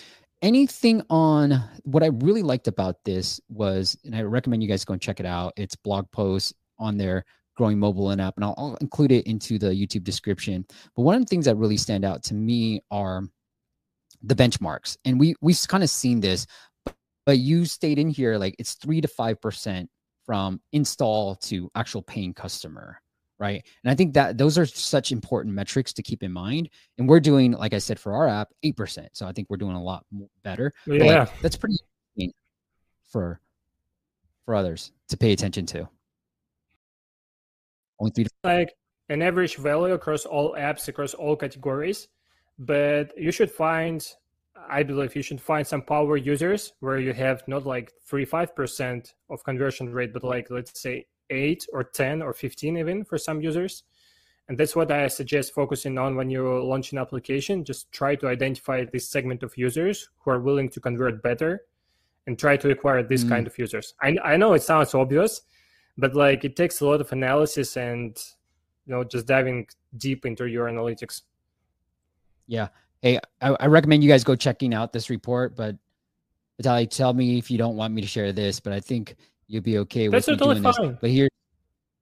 Anything 0.41 1.03
on 1.11 1.61
what 1.83 2.05
I 2.05 2.07
really 2.07 2.43
liked 2.43 2.69
about 2.69 3.03
this 3.05 3.41
was, 3.49 3.97
and 4.05 4.15
I 4.15 4.23
recommend 4.23 4.63
you 4.63 4.69
guys 4.69 4.85
go 4.85 4.93
and 4.93 5.03
check 5.03 5.19
it 5.19 5.27
out. 5.27 5.53
It's 5.57 5.75
blog 5.75 6.11
posts 6.13 6.53
on 6.79 6.97
there 6.97 7.25
growing 7.57 7.79
mobile 7.79 8.11
and 8.11 8.21
app, 8.21 8.37
and 8.37 8.45
I'll, 8.45 8.55
I'll, 8.57 8.77
include 8.77 9.11
it 9.11 9.27
into 9.27 9.59
the 9.59 9.67
YouTube 9.67 10.05
description. 10.05 10.65
But 10.95 11.03
one 11.03 11.17
of 11.17 11.21
the 11.21 11.27
things 11.27 11.45
that 11.47 11.57
really 11.57 11.77
stand 11.77 12.05
out 12.05 12.23
to 12.25 12.35
me 12.35 12.81
are 12.93 13.25
the 14.23 14.35
benchmarks, 14.35 14.97
and 15.05 15.19
we 15.19 15.35
we've 15.41 15.61
kind 15.69 15.83
of 15.83 15.91
seen 15.91 16.21
this, 16.21 16.47
but 17.27 17.39
you 17.39 17.65
stayed 17.65 17.99
in 17.99 18.09
here 18.09 18.39
like 18.39 18.55
it's 18.59 18.75
three 18.75 19.01
to 19.01 19.09
five 19.09 19.41
percent 19.41 19.89
from 20.27 20.61
install 20.73 21.37
to 21.37 21.71
actual 21.75 22.03
paying 22.03 22.35
customer 22.35 23.01
right? 23.41 23.65
And 23.85 23.91
i 23.93 23.95
think 23.95 24.15
that 24.15 24.37
those 24.37 24.59
are 24.59 24.67
such 24.67 25.13
important 25.13 25.55
metrics 25.55 25.93
to 25.93 26.03
keep 26.03 26.25
in 26.25 26.33
mind 26.33 26.69
and 26.99 27.09
we're 27.09 27.21
doing 27.21 27.53
like 27.53 27.73
i 27.73 27.79
said 27.79 28.01
for 28.01 28.13
our 28.13 28.27
app 28.27 28.49
8% 28.65 29.07
so 29.13 29.29
i 29.29 29.33
think 29.33 29.47
we're 29.49 29.57
doing 29.57 29.77
a 29.77 29.83
lot 29.83 30.05
better 30.43 30.73
yeah. 30.89 31.21
like, 31.21 31.41
that's 31.41 31.57
pretty 31.57 31.79
for 33.09 33.41
for 34.45 34.55
others 34.55 34.93
to 35.09 35.17
pay 35.17 35.33
attention 35.33 35.67
to. 35.67 35.89
Only 38.01 38.13
three 38.13 38.27
like 38.45 38.73
an 39.09 39.23
average 39.23 39.57
value 39.57 39.95
across 39.95 40.25
all 40.25 40.55
apps 40.55 40.89
across 40.89 41.15
all 41.15 41.37
categories 41.37 42.09
but 42.59 43.17
you 43.17 43.31
should 43.31 43.51
find 43.51 44.15
i 44.69 44.83
believe 44.83 45.15
you 45.15 45.23
should 45.23 45.41
find 45.41 45.67
some 45.67 45.83
power 45.83 46.17
users 46.17 46.73
where 46.81 46.99
you 46.99 47.13
have 47.13 47.47
not 47.47 47.65
like 47.65 47.93
3 48.05 48.27
5% 48.27 49.13
of 49.31 49.45
conversion 49.45 49.93
rate 49.93 50.13
but 50.13 50.25
like 50.25 50.51
let's 50.51 50.81
say 50.81 51.07
8 51.31 51.67
or 51.73 51.85
10 51.85 52.23
or 52.23 52.33
15 52.33 52.77
even 52.77 53.05
for 53.05 53.19
some 53.19 53.41
users. 53.41 53.85
And 54.49 54.57
that's 54.57 54.75
what 54.75 54.91
i 54.91 55.07
suggest 55.09 55.53
focusing 55.53 55.99
on 55.99 56.17
when 56.17 56.31
you 56.31 56.43
launch 56.63 56.93
an 56.93 56.99
application. 56.99 57.65
Just 57.65 57.93
try 57.93 58.15
to 58.17 58.29
identify 58.29 58.85
this 58.85 59.09
segment 59.09 59.43
of 59.43 59.57
users 59.57 60.09
who 60.21 60.31
are 60.31 60.41
willing 60.41 60.71
to 60.71 60.81
convert 60.81 61.23
better 61.23 61.65
and 62.27 62.39
try 62.39 62.57
to 62.57 62.71
acquire 62.71 63.03
this 63.03 63.25
mm. 63.25 63.29
kind 63.29 63.47
of 63.47 63.59
users. 63.59 63.95
I, 64.03 64.17
I 64.25 64.37
know 64.37 64.55
it 64.55 64.63
sounds 64.63 64.95
obvious 64.95 65.43
but 65.99 66.15
like 66.15 66.45
it 66.45 66.57
takes 66.57 66.81
a 66.81 66.87
lot 66.87 67.01
of 67.01 67.13
analysis 67.13 67.77
and 67.77 68.17
you 68.87 68.95
know 68.95 69.05
just 69.05 69.27
diving 69.27 69.67
deep 69.97 70.25
into 70.25 70.47
your 70.47 70.69
analytics 70.69 71.23
yeah 72.49 72.69
hey 73.03 73.21
i, 73.41 73.57
I 73.61 73.67
recommend 73.67 74.03
you 74.03 74.11
guys 74.11 74.25
go 74.25 74.35
checking 74.35 74.75
out 74.75 74.93
this 74.93 75.09
report 75.09 75.55
but 75.55 75.77
Vitaly, 76.63 76.91
tell 76.91 77.13
me 77.13 77.39
if 77.39 77.51
you 77.51 77.59
don't 77.59 77.77
want 77.77 77.95
me 77.95 78.03
to 78.03 78.09
share 78.09 78.33
this, 78.33 78.59
but 78.59 78.73
I 78.73 78.81
think 78.81 79.17
you'll 79.47 79.63
be 79.63 79.79
okay 79.79 80.09
That's 80.09 80.27
with 80.27 80.39
totally 80.39 80.61
doing 80.61 80.73
fine. 80.73 80.89
this. 80.89 80.99
But 81.01 81.11
here, 81.11 81.29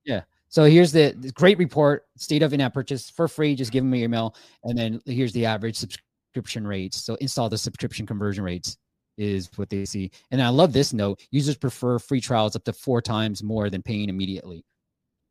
yeah. 0.05 0.23
So 0.49 0.65
here's 0.65 0.93
the, 0.93 1.15
the 1.19 1.31
great 1.33 1.59
report: 1.59 2.07
state 2.17 2.43
of 2.43 2.53
in-app 2.53 2.73
purchase 2.73 3.11
for 3.11 3.29
free. 3.29 3.55
Just 3.55 3.71
give 3.71 3.85
them 3.85 3.95
your 3.95 4.05
email, 4.05 4.35
and 4.65 4.79
then 4.79 5.01
here's 5.05 5.33
the 5.33 5.45
average 5.45 5.77
subscription 5.77 6.67
rates. 6.67 6.97
So 6.97 7.17
install 7.17 7.49
the 7.49 7.59
subscription 7.59 8.07
conversion 8.07 8.45
rates 8.45 8.79
is 9.19 9.51
what 9.57 9.69
they 9.69 9.85
see. 9.85 10.11
And 10.31 10.43
I 10.43 10.49
love 10.49 10.73
this 10.73 10.95
note: 10.95 11.21
users 11.31 11.57
prefer 11.57 11.99
free 11.99 12.21
trials 12.21 12.57
up 12.57 12.65
to 12.65 12.73
four 12.73 13.03
times 13.03 13.43
more 13.43 13.69
than 13.69 13.83
paying 13.83 14.09
immediately. 14.09 14.65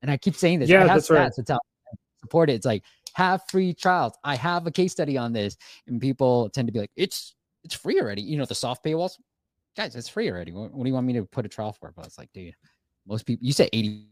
And 0.04 0.12
I 0.12 0.17
keep 0.17 0.36
saying 0.36 0.60
this. 0.60 0.69
Yeah, 0.69 0.86
that's 0.86 1.10
right. 1.10 1.32
How 1.47 1.60
support 2.21 2.49
it. 2.49 2.54
It's 2.54 2.65
like 2.65 2.84
have 3.15 3.41
free 3.49 3.73
trials. 3.73 4.13
I 4.23 4.36
have 4.36 4.67
a 4.67 4.71
case 4.71 4.91
study 4.91 5.17
on 5.17 5.34
this, 5.34 5.58
and 5.88 5.99
people 5.99 6.49
tend 6.49 6.67
to 6.67 6.71
be 6.71 6.80
like, 6.80 6.91
"It's 6.95 7.36
it's 7.63 7.75
free 7.75 7.99
already." 7.99 8.21
You 8.21 8.38
know, 8.38 8.45
the 8.45 8.56
soft 8.56 8.86
paywalls 8.86 9.17
guys, 9.75 9.95
it's 9.95 10.10
free 10.10 10.30
already. 10.30 10.51
What, 10.51 10.71
what, 10.71 10.84
do 10.84 10.89
you 10.89 10.93
want 10.93 11.06
me 11.06 11.13
to 11.13 11.23
put 11.23 11.45
a 11.45 11.49
trial 11.49 11.73
for? 11.73 11.91
But 11.95 12.06
it's 12.06 12.17
like, 12.17 12.32
dude, 12.34 12.56
most 13.06 13.25
people, 13.25 13.45
you 13.45 13.54
said 13.54 13.69
80% 13.73 14.06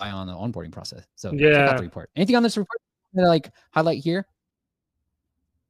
on 0.00 0.26
the 0.26 0.34
onboarding 0.34 0.72
process. 0.72 1.04
So 1.16 1.32
yeah, 1.32 1.74
the 1.76 1.82
report. 1.82 2.10
Anything 2.16 2.36
on 2.36 2.42
this 2.42 2.56
report 2.56 2.80
that 3.14 3.24
I 3.24 3.28
like 3.28 3.50
highlight 3.72 4.02
here? 4.02 4.26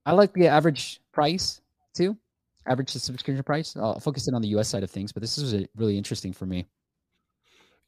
I 0.04 0.12
like 0.12 0.32
the 0.34 0.48
average 0.48 1.00
price 1.12 1.60
too, 1.94 2.16
average 2.66 2.90
subscription 2.90 3.42
price. 3.44 3.76
I'll 3.76 4.00
focus 4.00 4.28
in 4.28 4.34
on 4.34 4.42
the 4.42 4.48
US 4.48 4.68
side 4.68 4.82
of 4.82 4.90
things, 4.90 5.12
but 5.12 5.20
this 5.20 5.38
is 5.38 5.66
really 5.76 5.96
interesting 5.96 6.32
for 6.32 6.46
me. 6.46 6.66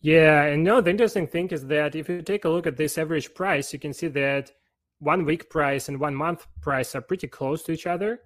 Yeah, 0.04 0.42
and 0.42 0.62
no, 0.62 0.82
the 0.82 0.90
interesting 0.90 1.26
thing 1.26 1.48
is 1.48 1.64
that 1.68 1.94
if 1.94 2.10
you 2.10 2.20
take 2.20 2.44
a 2.44 2.48
look 2.50 2.66
at 2.66 2.76
this 2.76 2.98
average 2.98 3.32
price, 3.32 3.72
you 3.72 3.78
can 3.78 3.94
see 3.94 4.08
that 4.08 4.52
one 4.98 5.24
week 5.24 5.48
price 5.48 5.88
and 5.88 5.98
one 5.98 6.14
month 6.14 6.46
price 6.60 6.94
are 6.94 7.00
pretty 7.00 7.26
close 7.26 7.62
to 7.62 7.72
each 7.72 7.86
other. 7.86 8.20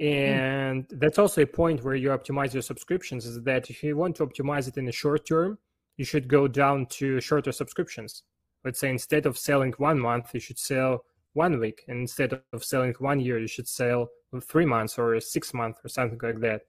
Hmm. 0.00 0.06
and 0.06 0.88
mm. 0.88 1.00
that's 1.00 1.18
also 1.18 1.42
a 1.42 1.46
point 1.46 1.82
where 1.84 1.94
you 1.94 2.08
optimize 2.08 2.52
your 2.54 2.62
subscriptions 2.62 3.26
is 3.26 3.42
that 3.42 3.68
if 3.70 3.82
you 3.82 3.94
want 3.96 4.16
to 4.16 4.26
optimize 4.26 4.68
it 4.68 4.76
in 4.76 4.86
the 4.86 4.92
short 4.92 5.26
term 5.26 5.58
you 5.96 6.04
should 6.04 6.28
go 6.28 6.46
down 6.46 6.86
to 6.98 7.20
shorter 7.20 7.52
subscriptions 7.52 8.22
let's 8.64 8.78
say 8.78 8.90
instead 8.90 9.24
of 9.26 9.38
selling 9.38 9.72
one 9.78 9.98
month 9.98 10.26
you 10.34 10.40
should 10.40 10.58
sell 10.58 11.04
one 11.32 11.58
week 11.58 11.78
and 11.88 11.98
instead 12.06 12.30
of 12.52 12.62
selling 12.62 12.94
one 12.98 13.20
year 13.20 13.38
you 13.38 13.46
should 13.54 13.68
sell 13.68 14.00
three 14.42 14.66
months 14.66 14.98
or 14.98 15.18
six 15.18 15.54
months 15.54 15.78
or 15.82 15.88
something 15.88 16.20
like 16.22 16.40
that 16.40 16.60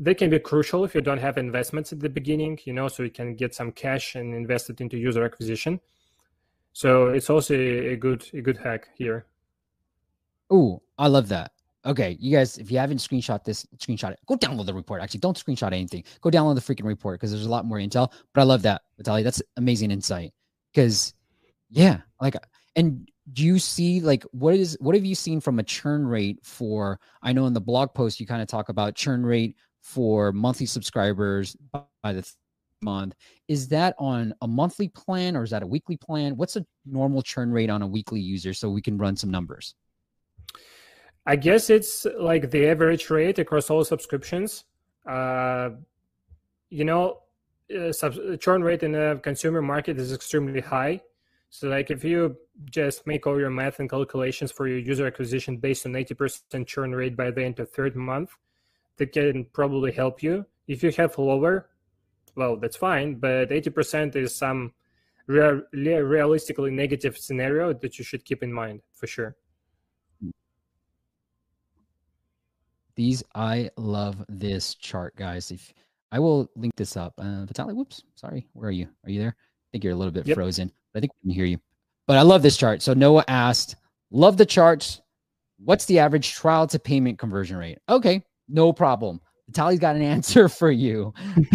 they 0.00 0.14
can 0.14 0.30
be 0.30 0.38
crucial 0.38 0.82
if 0.84 0.94
you 0.94 1.00
don't 1.00 1.18
have 1.18 1.38
investments 1.38 1.92
at 1.92 2.00
the 2.00 2.08
beginning 2.08 2.58
you 2.64 2.72
know 2.72 2.88
so 2.88 3.02
you 3.02 3.10
can 3.10 3.34
get 3.36 3.54
some 3.54 3.70
cash 3.70 4.16
and 4.16 4.34
invest 4.34 4.70
it 4.70 4.80
into 4.80 4.96
user 4.96 5.24
acquisition 5.24 5.78
so 6.72 7.08
it's 7.08 7.30
also 7.30 7.54
a 7.54 7.96
good 7.96 8.26
a 8.32 8.40
good 8.40 8.56
hack 8.56 8.88
here 8.96 9.26
oh 10.50 10.80
i 10.98 11.06
love 11.06 11.28
that 11.28 11.52
Okay, 11.86 12.18
you 12.20 12.36
guys, 12.36 12.58
if 12.58 12.70
you 12.70 12.76
haven't 12.76 12.98
screenshot 12.98 13.42
this, 13.42 13.66
screenshot 13.78 14.12
it. 14.12 14.18
Go 14.26 14.36
download 14.36 14.66
the 14.66 14.74
report. 14.74 15.00
Actually, 15.00 15.20
don't 15.20 15.42
screenshot 15.42 15.72
anything. 15.72 16.04
Go 16.20 16.28
download 16.28 16.54
the 16.54 16.60
freaking 16.60 16.84
report 16.84 17.18
because 17.18 17.30
there's 17.30 17.46
a 17.46 17.50
lot 17.50 17.64
more 17.64 17.78
intel. 17.78 18.12
But 18.34 18.42
I 18.42 18.44
love 18.44 18.62
that, 18.62 18.82
Vitaly. 19.02 19.24
That's 19.24 19.40
amazing 19.56 19.90
insight. 19.90 20.34
Because, 20.72 21.14
yeah, 21.70 22.00
like, 22.20 22.36
and 22.76 23.08
do 23.32 23.44
you 23.44 23.58
see 23.58 24.00
like 24.00 24.24
what 24.32 24.54
is 24.54 24.76
what 24.80 24.94
have 24.94 25.04
you 25.04 25.14
seen 25.14 25.40
from 25.40 25.58
a 25.58 25.62
churn 25.62 26.06
rate 26.06 26.38
for? 26.42 27.00
I 27.22 27.32
know 27.32 27.46
in 27.46 27.54
the 27.54 27.60
blog 27.60 27.94
post 27.94 28.20
you 28.20 28.26
kind 28.26 28.42
of 28.42 28.48
talk 28.48 28.68
about 28.68 28.94
churn 28.94 29.24
rate 29.24 29.56
for 29.82 30.32
monthly 30.32 30.66
subscribers 30.66 31.56
by 32.02 32.12
the 32.12 32.30
month. 32.82 33.14
Is 33.48 33.68
that 33.68 33.94
on 33.98 34.34
a 34.42 34.48
monthly 34.48 34.88
plan 34.88 35.36
or 35.36 35.42
is 35.42 35.50
that 35.50 35.62
a 35.62 35.66
weekly 35.66 35.96
plan? 35.96 36.36
What's 36.36 36.56
a 36.56 36.64
normal 36.86 37.22
churn 37.22 37.50
rate 37.50 37.70
on 37.70 37.82
a 37.82 37.86
weekly 37.86 38.20
user 38.20 38.54
so 38.54 38.70
we 38.70 38.82
can 38.82 38.96
run 38.98 39.16
some 39.16 39.30
numbers? 39.30 39.74
I 41.26 41.36
guess 41.36 41.70
it's 41.70 42.06
like 42.18 42.50
the 42.50 42.66
average 42.68 43.10
rate 43.10 43.38
across 43.38 43.70
all 43.70 43.84
subscriptions. 43.84 44.64
Uh, 45.06 45.70
you 46.70 46.84
know, 46.84 47.20
uh, 47.76 47.92
sub- 47.92 48.40
churn 48.40 48.62
rate 48.62 48.82
in 48.82 48.92
the 48.92 49.20
consumer 49.22 49.62
market 49.62 49.98
is 49.98 50.12
extremely 50.12 50.60
high. 50.60 51.00
So, 51.50 51.68
like, 51.68 51.90
if 51.90 52.04
you 52.04 52.36
just 52.70 53.06
make 53.06 53.26
all 53.26 53.38
your 53.38 53.50
math 53.50 53.80
and 53.80 53.90
calculations 53.90 54.52
for 54.52 54.68
your 54.68 54.78
user 54.78 55.06
acquisition 55.06 55.56
based 55.56 55.84
on 55.84 55.92
80% 55.92 56.66
churn 56.66 56.94
rate 56.94 57.16
by 57.16 57.30
the 57.30 57.44
end 57.44 57.58
of 57.58 57.70
third 57.70 57.96
month, 57.96 58.30
that 59.00 59.12
can 59.12 59.46
probably 59.52 59.90
help 59.90 60.22
you. 60.22 60.46
If 60.68 60.84
you 60.84 60.92
have 60.92 61.18
lower, 61.18 61.70
well, 62.36 62.56
that's 62.56 62.76
fine, 62.76 63.14
but 63.14 63.48
80% 63.48 64.14
is 64.14 64.36
some 64.36 64.72
real, 65.26 65.62
realistically 65.72 66.70
negative 66.70 67.16
scenario 67.18 67.72
that 67.72 67.98
you 67.98 68.04
should 68.04 68.24
keep 68.24 68.42
in 68.42 68.52
mind 68.52 68.82
for 68.92 69.06
sure. 69.06 69.36
These 72.94 73.24
I 73.34 73.70
love 73.78 74.22
this 74.28 74.74
chart, 74.74 75.16
guys. 75.16 75.50
If 75.50 75.72
I 76.12 76.18
will 76.18 76.50
link 76.54 76.76
this 76.76 76.96
up. 76.96 77.14
Uh, 77.16 77.46
Vitaly, 77.46 77.74
whoops, 77.74 78.02
sorry. 78.14 78.46
Where 78.52 78.68
are 78.68 78.72
you? 78.72 78.88
Are 79.04 79.10
you 79.10 79.20
there? 79.20 79.34
I 79.38 79.68
think 79.72 79.84
you're 79.84 79.94
a 79.94 79.96
little 79.96 80.12
bit 80.12 80.26
yep. 80.26 80.34
frozen. 80.34 80.70
But 80.92 80.98
I 80.98 81.00
think 81.00 81.12
we 81.22 81.30
can 81.30 81.34
hear 81.34 81.46
you. 81.46 81.58
But 82.06 82.18
I 82.18 82.22
love 82.22 82.42
this 82.42 82.58
chart. 82.58 82.82
So 82.82 82.92
Noah 82.92 83.24
asked, 83.28 83.76
love 84.10 84.36
the 84.36 84.44
charts. 84.44 85.00
What's 85.64 85.86
the 85.86 85.98
average 85.98 86.34
trial 86.34 86.66
to 86.66 86.78
payment 86.78 87.18
conversion 87.18 87.56
rate? 87.56 87.78
Okay, 87.88 88.22
no 88.50 88.72
problem. 88.72 89.20
Vitaly's 89.50 89.78
got 89.78 89.96
an 89.96 90.02
answer 90.16 90.48
for 90.48 90.70
you. 90.70 91.12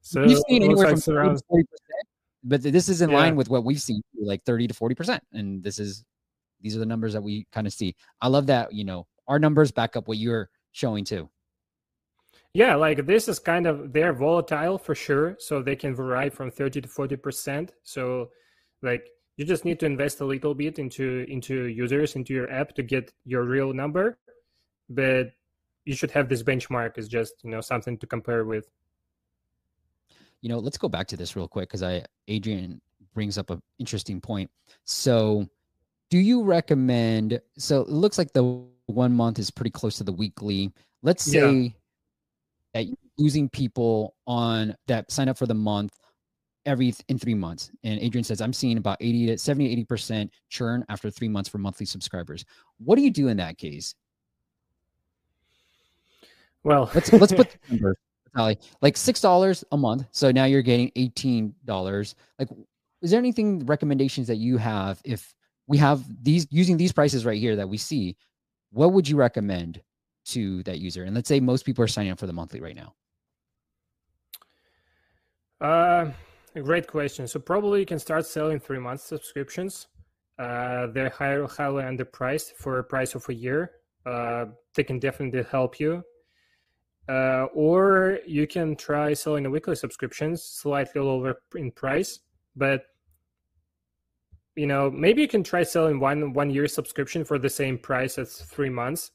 so 0.00 0.22
you've 0.22 0.42
seen 0.48 0.62
anywhere 0.62 0.92
like 0.92 1.02
from 1.02 1.16
around 1.16 1.40
40%, 1.50 1.64
but 2.44 2.62
this 2.62 2.88
is 2.88 3.00
in 3.02 3.10
yeah. 3.10 3.16
line 3.16 3.36
with 3.36 3.48
what 3.48 3.64
we've 3.64 3.80
seen, 3.80 4.02
like 4.20 4.44
30 4.44 4.68
to 4.68 4.74
40%. 4.74 5.20
And 5.32 5.62
this 5.62 5.78
is 5.78 6.04
these 6.60 6.76
are 6.76 6.80
the 6.80 6.86
numbers 6.86 7.12
that 7.12 7.22
we 7.22 7.46
kind 7.52 7.66
of 7.66 7.72
see. 7.72 7.94
I 8.20 8.28
love 8.28 8.46
that, 8.46 8.72
you 8.72 8.84
know, 8.84 9.06
our 9.28 9.38
numbers 9.38 9.70
back 9.70 9.96
up 9.96 10.08
what 10.08 10.18
you're 10.18 10.48
showing 10.72 11.04
too. 11.04 11.28
Yeah, 12.54 12.76
like 12.76 13.04
this 13.06 13.28
is 13.28 13.38
kind 13.38 13.66
of 13.66 13.92
they're 13.92 14.12
volatile 14.12 14.78
for 14.78 14.94
sure, 14.94 15.36
so 15.40 15.60
they 15.60 15.74
can 15.74 15.94
vary 15.94 16.30
from 16.30 16.50
30 16.50 16.82
to 16.82 16.88
40%. 16.88 17.70
So 17.82 18.30
like 18.80 19.08
you 19.36 19.44
just 19.44 19.64
need 19.64 19.80
to 19.80 19.86
invest 19.86 20.20
a 20.20 20.24
little 20.24 20.54
bit 20.54 20.78
into 20.78 21.26
into 21.28 21.66
users 21.66 22.14
into 22.14 22.32
your 22.32 22.50
app 22.50 22.74
to 22.76 22.82
get 22.82 23.12
your 23.24 23.42
real 23.42 23.72
number, 23.72 24.18
but 24.88 25.32
you 25.84 25.94
should 25.94 26.10
have 26.10 26.28
this 26.28 26.42
benchmark 26.42 26.98
as 26.98 27.08
just, 27.08 27.34
you 27.42 27.50
know, 27.50 27.60
something 27.60 27.98
to 27.98 28.06
compare 28.06 28.44
with. 28.44 28.70
You 30.40 30.48
know, 30.48 30.58
let's 30.58 30.78
go 30.78 30.88
back 30.88 31.06
to 31.08 31.16
this 31.16 31.36
real 31.36 31.48
quick 31.48 31.70
cuz 31.70 31.82
I 31.82 32.04
Adrian 32.28 32.80
brings 33.14 33.38
up 33.38 33.50
an 33.50 33.62
interesting 33.78 34.20
point. 34.20 34.50
So, 34.84 35.48
do 36.10 36.18
you 36.18 36.42
recommend 36.42 37.40
so 37.56 37.80
it 37.80 37.88
looks 37.88 38.18
like 38.18 38.32
the 38.32 38.64
one 38.86 39.14
month 39.14 39.38
is 39.38 39.50
pretty 39.50 39.70
close 39.70 39.96
to 39.98 40.04
the 40.04 40.12
weekly. 40.12 40.72
Let's 41.02 41.24
say 41.24 41.52
yeah. 41.52 41.68
that 42.74 42.86
you're 42.86 42.96
losing 43.18 43.48
people 43.48 44.14
on 44.26 44.74
that 44.86 45.10
sign 45.10 45.28
up 45.28 45.38
for 45.38 45.46
the 45.46 45.54
month 45.54 45.92
every 46.66 46.94
in 47.08 47.18
three 47.18 47.34
months. 47.34 47.70
And 47.82 48.00
Adrian 48.00 48.24
says, 48.24 48.40
I'm 48.40 48.52
seeing 48.52 48.78
about 48.78 48.98
80 49.00 49.26
to 49.26 49.38
70 49.38 49.84
80% 49.84 50.30
churn 50.48 50.84
after 50.88 51.10
three 51.10 51.28
months 51.28 51.48
for 51.48 51.58
monthly 51.58 51.86
subscribers. 51.86 52.44
What 52.78 52.96
do 52.96 53.02
you 53.02 53.10
do 53.10 53.28
in 53.28 53.36
that 53.38 53.58
case? 53.58 53.94
Well, 56.64 56.90
let's 56.94 57.12
let's 57.12 57.32
put 57.32 57.56
the 57.68 57.94
numbers, 58.36 58.56
like 58.82 58.96
six 58.96 59.20
dollars 59.20 59.64
a 59.70 59.76
month. 59.76 60.06
So 60.10 60.32
now 60.32 60.44
you're 60.44 60.62
getting 60.62 60.90
eighteen 60.96 61.54
dollars. 61.64 62.14
Like, 62.38 62.48
is 63.02 63.10
there 63.10 63.18
anything 63.18 63.64
recommendations 63.66 64.26
that 64.26 64.36
you 64.36 64.56
have 64.56 65.00
if 65.04 65.34
we 65.66 65.78
have 65.78 66.04
these 66.22 66.46
using 66.50 66.76
these 66.76 66.92
prices 66.92 67.24
right 67.24 67.38
here 67.38 67.56
that 67.56 67.68
we 67.68 67.76
see? 67.76 68.16
what 68.74 68.92
would 68.92 69.08
you 69.08 69.16
recommend 69.16 69.80
to 70.26 70.62
that 70.64 70.80
user? 70.80 71.04
And 71.04 71.14
let's 71.14 71.28
say 71.28 71.40
most 71.40 71.64
people 71.64 71.84
are 71.84 71.88
signing 71.88 72.10
up 72.10 72.18
for 72.18 72.26
the 72.26 72.32
monthly 72.32 72.60
right 72.60 72.76
now. 72.76 72.94
Uh, 75.60 76.10
great 76.60 76.86
question. 76.86 77.26
So 77.26 77.38
probably 77.38 77.80
you 77.80 77.86
can 77.86 77.98
start 77.98 78.26
selling 78.26 78.58
three 78.58 78.80
month 78.80 79.00
subscriptions. 79.00 79.86
Uh, 80.38 80.88
they're 80.88 81.08
higher, 81.08 81.46
highly 81.46 81.84
underpriced 81.84 82.52
for 82.58 82.80
a 82.80 82.84
price 82.84 83.14
of 83.14 83.26
a 83.28 83.34
year. 83.34 83.70
Uh, 84.04 84.46
they 84.74 84.82
can 84.82 84.98
definitely 84.98 85.44
help 85.50 85.78
you. 85.78 86.02
Uh, 87.08 87.46
or 87.52 88.20
you 88.26 88.46
can 88.46 88.74
try 88.74 89.12
selling 89.12 89.44
a 89.44 89.50
weekly 89.50 89.76
subscriptions, 89.76 90.42
slightly 90.42 91.00
lower 91.02 91.36
in 91.54 91.70
price, 91.70 92.20
but 92.56 92.86
you 94.56 94.66
know 94.66 94.90
maybe 94.90 95.20
you 95.20 95.28
can 95.28 95.42
try 95.42 95.62
selling 95.62 96.00
one 96.00 96.32
one 96.32 96.48
year 96.48 96.66
subscription 96.66 97.24
for 97.24 97.38
the 97.38 97.50
same 97.50 97.76
price 97.76 98.16
as 98.16 98.36
three 98.36 98.70
months. 98.70 99.10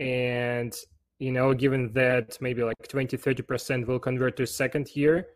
And 0.00 0.74
you 1.18 1.32
know 1.32 1.52
given 1.52 1.92
that 1.92 2.38
maybe 2.40 2.62
like 2.64 2.76
20 2.88 3.16
30% 3.16 3.86
will 3.86 3.98
convert 3.98 4.36
to 4.36 4.46
second 4.46 4.96
year 4.96 5.26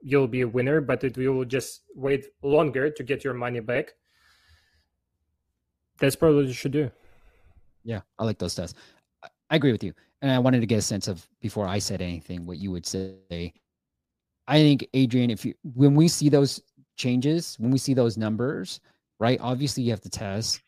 you'll 0.00 0.28
be 0.28 0.42
a 0.42 0.48
winner 0.48 0.80
but 0.80 1.02
it 1.02 1.16
will 1.16 1.44
just 1.44 1.82
wait 1.96 2.26
longer 2.42 2.88
to 2.88 3.02
get 3.02 3.24
your 3.24 3.34
money 3.34 3.60
back. 3.60 3.94
That's 5.98 6.14
probably 6.14 6.36
what 6.42 6.46
you 6.46 6.54
should 6.54 6.72
do. 6.72 6.90
Yeah 7.84 8.00
i 8.18 8.24
like 8.24 8.38
those 8.38 8.54
stats 8.54 8.74
i 9.50 9.56
agree 9.56 9.72
with 9.72 9.84
you 9.84 9.92
and 10.22 10.30
i 10.30 10.38
wanted 10.38 10.60
to 10.60 10.66
get 10.66 10.78
a 10.78 10.82
sense 10.82 11.08
of 11.08 11.26
before 11.40 11.66
i 11.66 11.78
said 11.78 12.00
anything 12.00 12.46
what 12.46 12.58
you 12.58 12.70
would 12.70 12.86
say 12.86 13.52
i 14.46 14.58
think 14.58 14.86
adrian 14.94 15.30
if 15.30 15.44
you 15.44 15.54
when 15.74 15.94
we 15.94 16.08
see 16.08 16.28
those 16.28 16.62
changes, 16.98 17.56
when 17.58 17.70
we 17.70 17.78
see 17.78 17.94
those 17.94 18.18
numbers, 18.18 18.80
right? 19.18 19.38
Obviously, 19.40 19.84
you 19.84 19.90
have 19.90 20.02
to 20.02 20.10
test, 20.10 20.60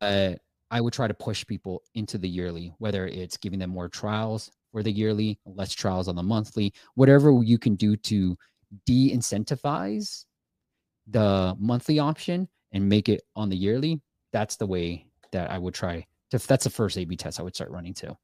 but 0.00 0.40
I 0.70 0.80
would 0.80 0.92
try 0.92 1.06
to 1.06 1.14
push 1.14 1.46
people 1.46 1.82
into 1.94 2.18
the 2.18 2.28
yearly, 2.28 2.74
whether 2.78 3.06
it's 3.06 3.36
giving 3.36 3.60
them 3.60 3.70
more 3.70 3.88
trials 3.88 4.50
for 4.72 4.82
the 4.82 4.90
yearly, 4.90 5.38
less 5.46 5.72
trials 5.72 6.08
on 6.08 6.16
the 6.16 6.22
monthly, 6.22 6.72
whatever 6.94 7.30
you 7.42 7.58
can 7.58 7.76
do 7.76 7.96
to 7.96 8.36
de 8.84 9.14
incentivize 9.14 10.24
the 11.06 11.54
monthly 11.58 11.98
option 11.98 12.48
and 12.72 12.86
make 12.86 13.08
it 13.08 13.22
on 13.36 13.48
the 13.48 13.56
yearly. 13.56 14.02
That's 14.32 14.56
the 14.56 14.66
way 14.66 15.06
that 15.32 15.50
I 15.50 15.58
would 15.58 15.74
try 15.74 16.06
to. 16.30 16.38
That's 16.38 16.64
the 16.64 16.70
first 16.70 16.98
A 16.98 17.04
B 17.04 17.16
test 17.16 17.40
I 17.40 17.42
would 17.42 17.54
start 17.54 17.70
running 17.70 17.94
too. 17.94 18.16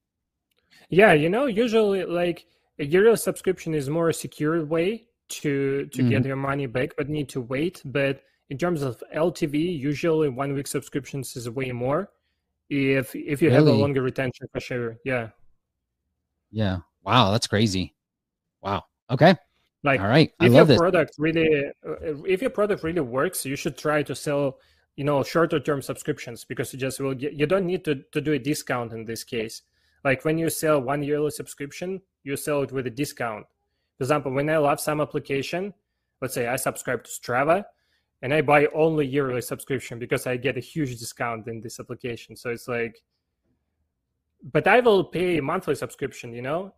Yeah, 0.90 1.12
you 1.12 1.29
know, 1.29 1.47
usually 1.47 2.05
like 2.05 2.47
a 2.79 2.85
yearly 2.85 3.17
subscription 3.17 3.75
is 3.75 3.88
more 3.88 4.09
a 4.09 4.14
secure 4.14 4.64
way 4.64 5.07
to 5.29 5.87
to 5.87 5.99
mm-hmm. 5.99 6.11
get 6.11 6.25
your 6.25 6.37
money 6.37 6.67
back, 6.67 6.90
but 6.97 7.09
need 7.09 7.29
to 7.31 7.40
wait. 7.40 7.83
But 7.85 8.23
in 8.51 8.59
terms 8.59 8.83
of 8.83 9.03
LTV, 9.14 9.79
usually 9.79 10.29
one 10.29 10.53
week 10.53 10.67
subscriptions 10.67 11.37
is 11.37 11.49
way 11.49 11.73
more. 11.73 12.11
If 12.71 13.14
if 13.14 13.43
you 13.43 13.49
really? 13.49 13.55
have 13.55 13.67
a 13.67 13.81
longer 13.81 14.03
retention 14.03 14.47
for 14.53 14.61
sure, 14.61 14.97
yeah. 15.05 15.29
Yeah. 16.51 16.79
Wow, 17.03 17.33
that's 17.33 17.47
crazy. 17.47 17.95
Wow. 18.62 18.85
Okay. 19.11 19.37
Like, 19.83 20.01
all 20.01 20.09
right, 20.09 20.33
I 20.40 20.47
if 20.47 20.53
your 20.53 20.64
this. 20.64 20.79
product 20.79 21.14
really, 21.19 21.67
uh, 21.87 22.23
if 22.25 22.40
your 22.40 22.51
product 22.51 22.83
really 22.83 23.03
works, 23.03 23.45
you 23.45 23.55
should 23.55 23.77
try 23.77 24.03
to 24.03 24.14
sell, 24.14 24.57
you 24.96 25.04
know, 25.04 25.22
shorter 25.22 25.61
term 25.61 25.83
subscriptions 25.83 26.44
because 26.44 26.72
you 26.72 26.78
just 26.78 27.00
will 27.00 27.14
get. 27.14 27.33
You 27.35 27.46
don't 27.46 27.66
need 27.66 27.85
to 27.85 27.96
to 28.12 28.20
do 28.20 28.33
a 28.33 28.38
discount 28.38 28.92
in 28.92 29.04
this 29.04 29.24
case. 29.24 29.62
Like 30.04 30.24
when 30.24 30.38
you 30.38 30.50
sell 30.50 30.80
one 30.80 31.02
yearly 31.02 31.30
subscription, 31.30 32.00
you 32.24 32.37
sell 32.37 32.62
it 32.62 32.72
with 32.72 32.87
a 32.87 32.90
discount 32.90 33.46
for 33.96 34.04
example, 34.04 34.33
when 34.33 34.50
I 34.50 34.57
love 34.57 34.80
some 34.80 35.00
application, 35.00 35.72
let's 36.20 36.35
say 36.35 36.48
I 36.48 36.57
subscribe 36.57 37.04
to 37.04 37.11
Strava 37.11 37.64
and 38.22 38.35
I 38.35 38.40
buy 38.40 38.66
only 38.74 39.07
yearly 39.07 39.40
subscription 39.40 39.98
because 39.98 40.26
I 40.26 40.37
get 40.37 40.57
a 40.57 40.61
huge 40.61 40.98
discount 40.98 41.46
in 41.46 41.61
this 41.61 41.78
application. 41.78 42.35
So 42.35 42.50
it's 42.50 42.66
like, 42.66 43.00
but 44.52 44.66
I 44.66 44.80
will 44.80 45.04
pay 45.04 45.40
monthly 45.40 45.74
subscription, 45.74 46.33
you 46.33 46.42
know? 46.42 46.74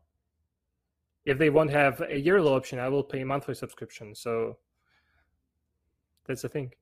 If 1.24 1.38
they 1.38 1.50
won't 1.50 1.70
have 1.70 2.00
a 2.02 2.18
yearly 2.18 2.48
option, 2.48 2.78
I 2.78 2.88
will 2.88 3.02
pay 3.02 3.24
monthly 3.24 3.54
subscription. 3.54 4.14
So 4.14 4.58
that's 6.26 6.42
the 6.42 6.48
thing. 6.48 6.72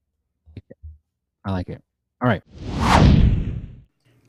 I 1.44 1.52
like 1.52 1.68
it. 1.68 1.82
All 2.20 2.28
right. 2.28 2.42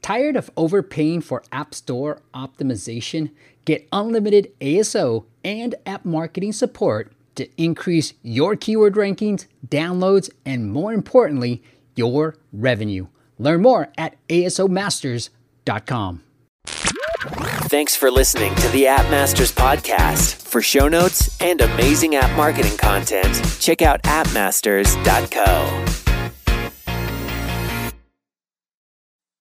Tired 0.02 0.36
of 0.36 0.52
overpaying 0.56 1.22
for 1.22 1.44
App 1.52 1.74
Store 1.74 2.22
optimization? 2.34 3.32
Get 3.66 3.88
unlimited 3.92 4.52
ASO 4.62 5.26
and 5.44 5.74
app 5.86 6.06
marketing 6.06 6.54
support 6.54 7.12
to 7.36 7.50
increase 7.62 8.14
your 8.22 8.56
keyword 8.56 8.94
rankings, 8.94 9.48
downloads, 9.68 10.30
and 10.46 10.72
more 10.72 10.94
importantly, 10.94 11.64
your 11.96 12.36
revenue. 12.54 13.08
Learn 13.40 13.62
more 13.64 13.90
at 13.98 14.16
asomasters.com. 14.28 16.22
Thanks 17.68 17.96
for 17.96 18.12
listening 18.12 18.54
to 18.56 18.68
the 18.70 18.86
App 18.88 19.10
Masters 19.10 19.52
podcast. 19.52 20.36
For 20.36 20.62
show 20.62 20.88
notes 20.88 21.36
and 21.42 21.60
amazing 21.62 22.16
app 22.16 22.36
marketing 22.38 22.78
content, 22.78 23.34
check 23.60 23.82
out 23.82 24.04
appmasters.co. 24.04 25.85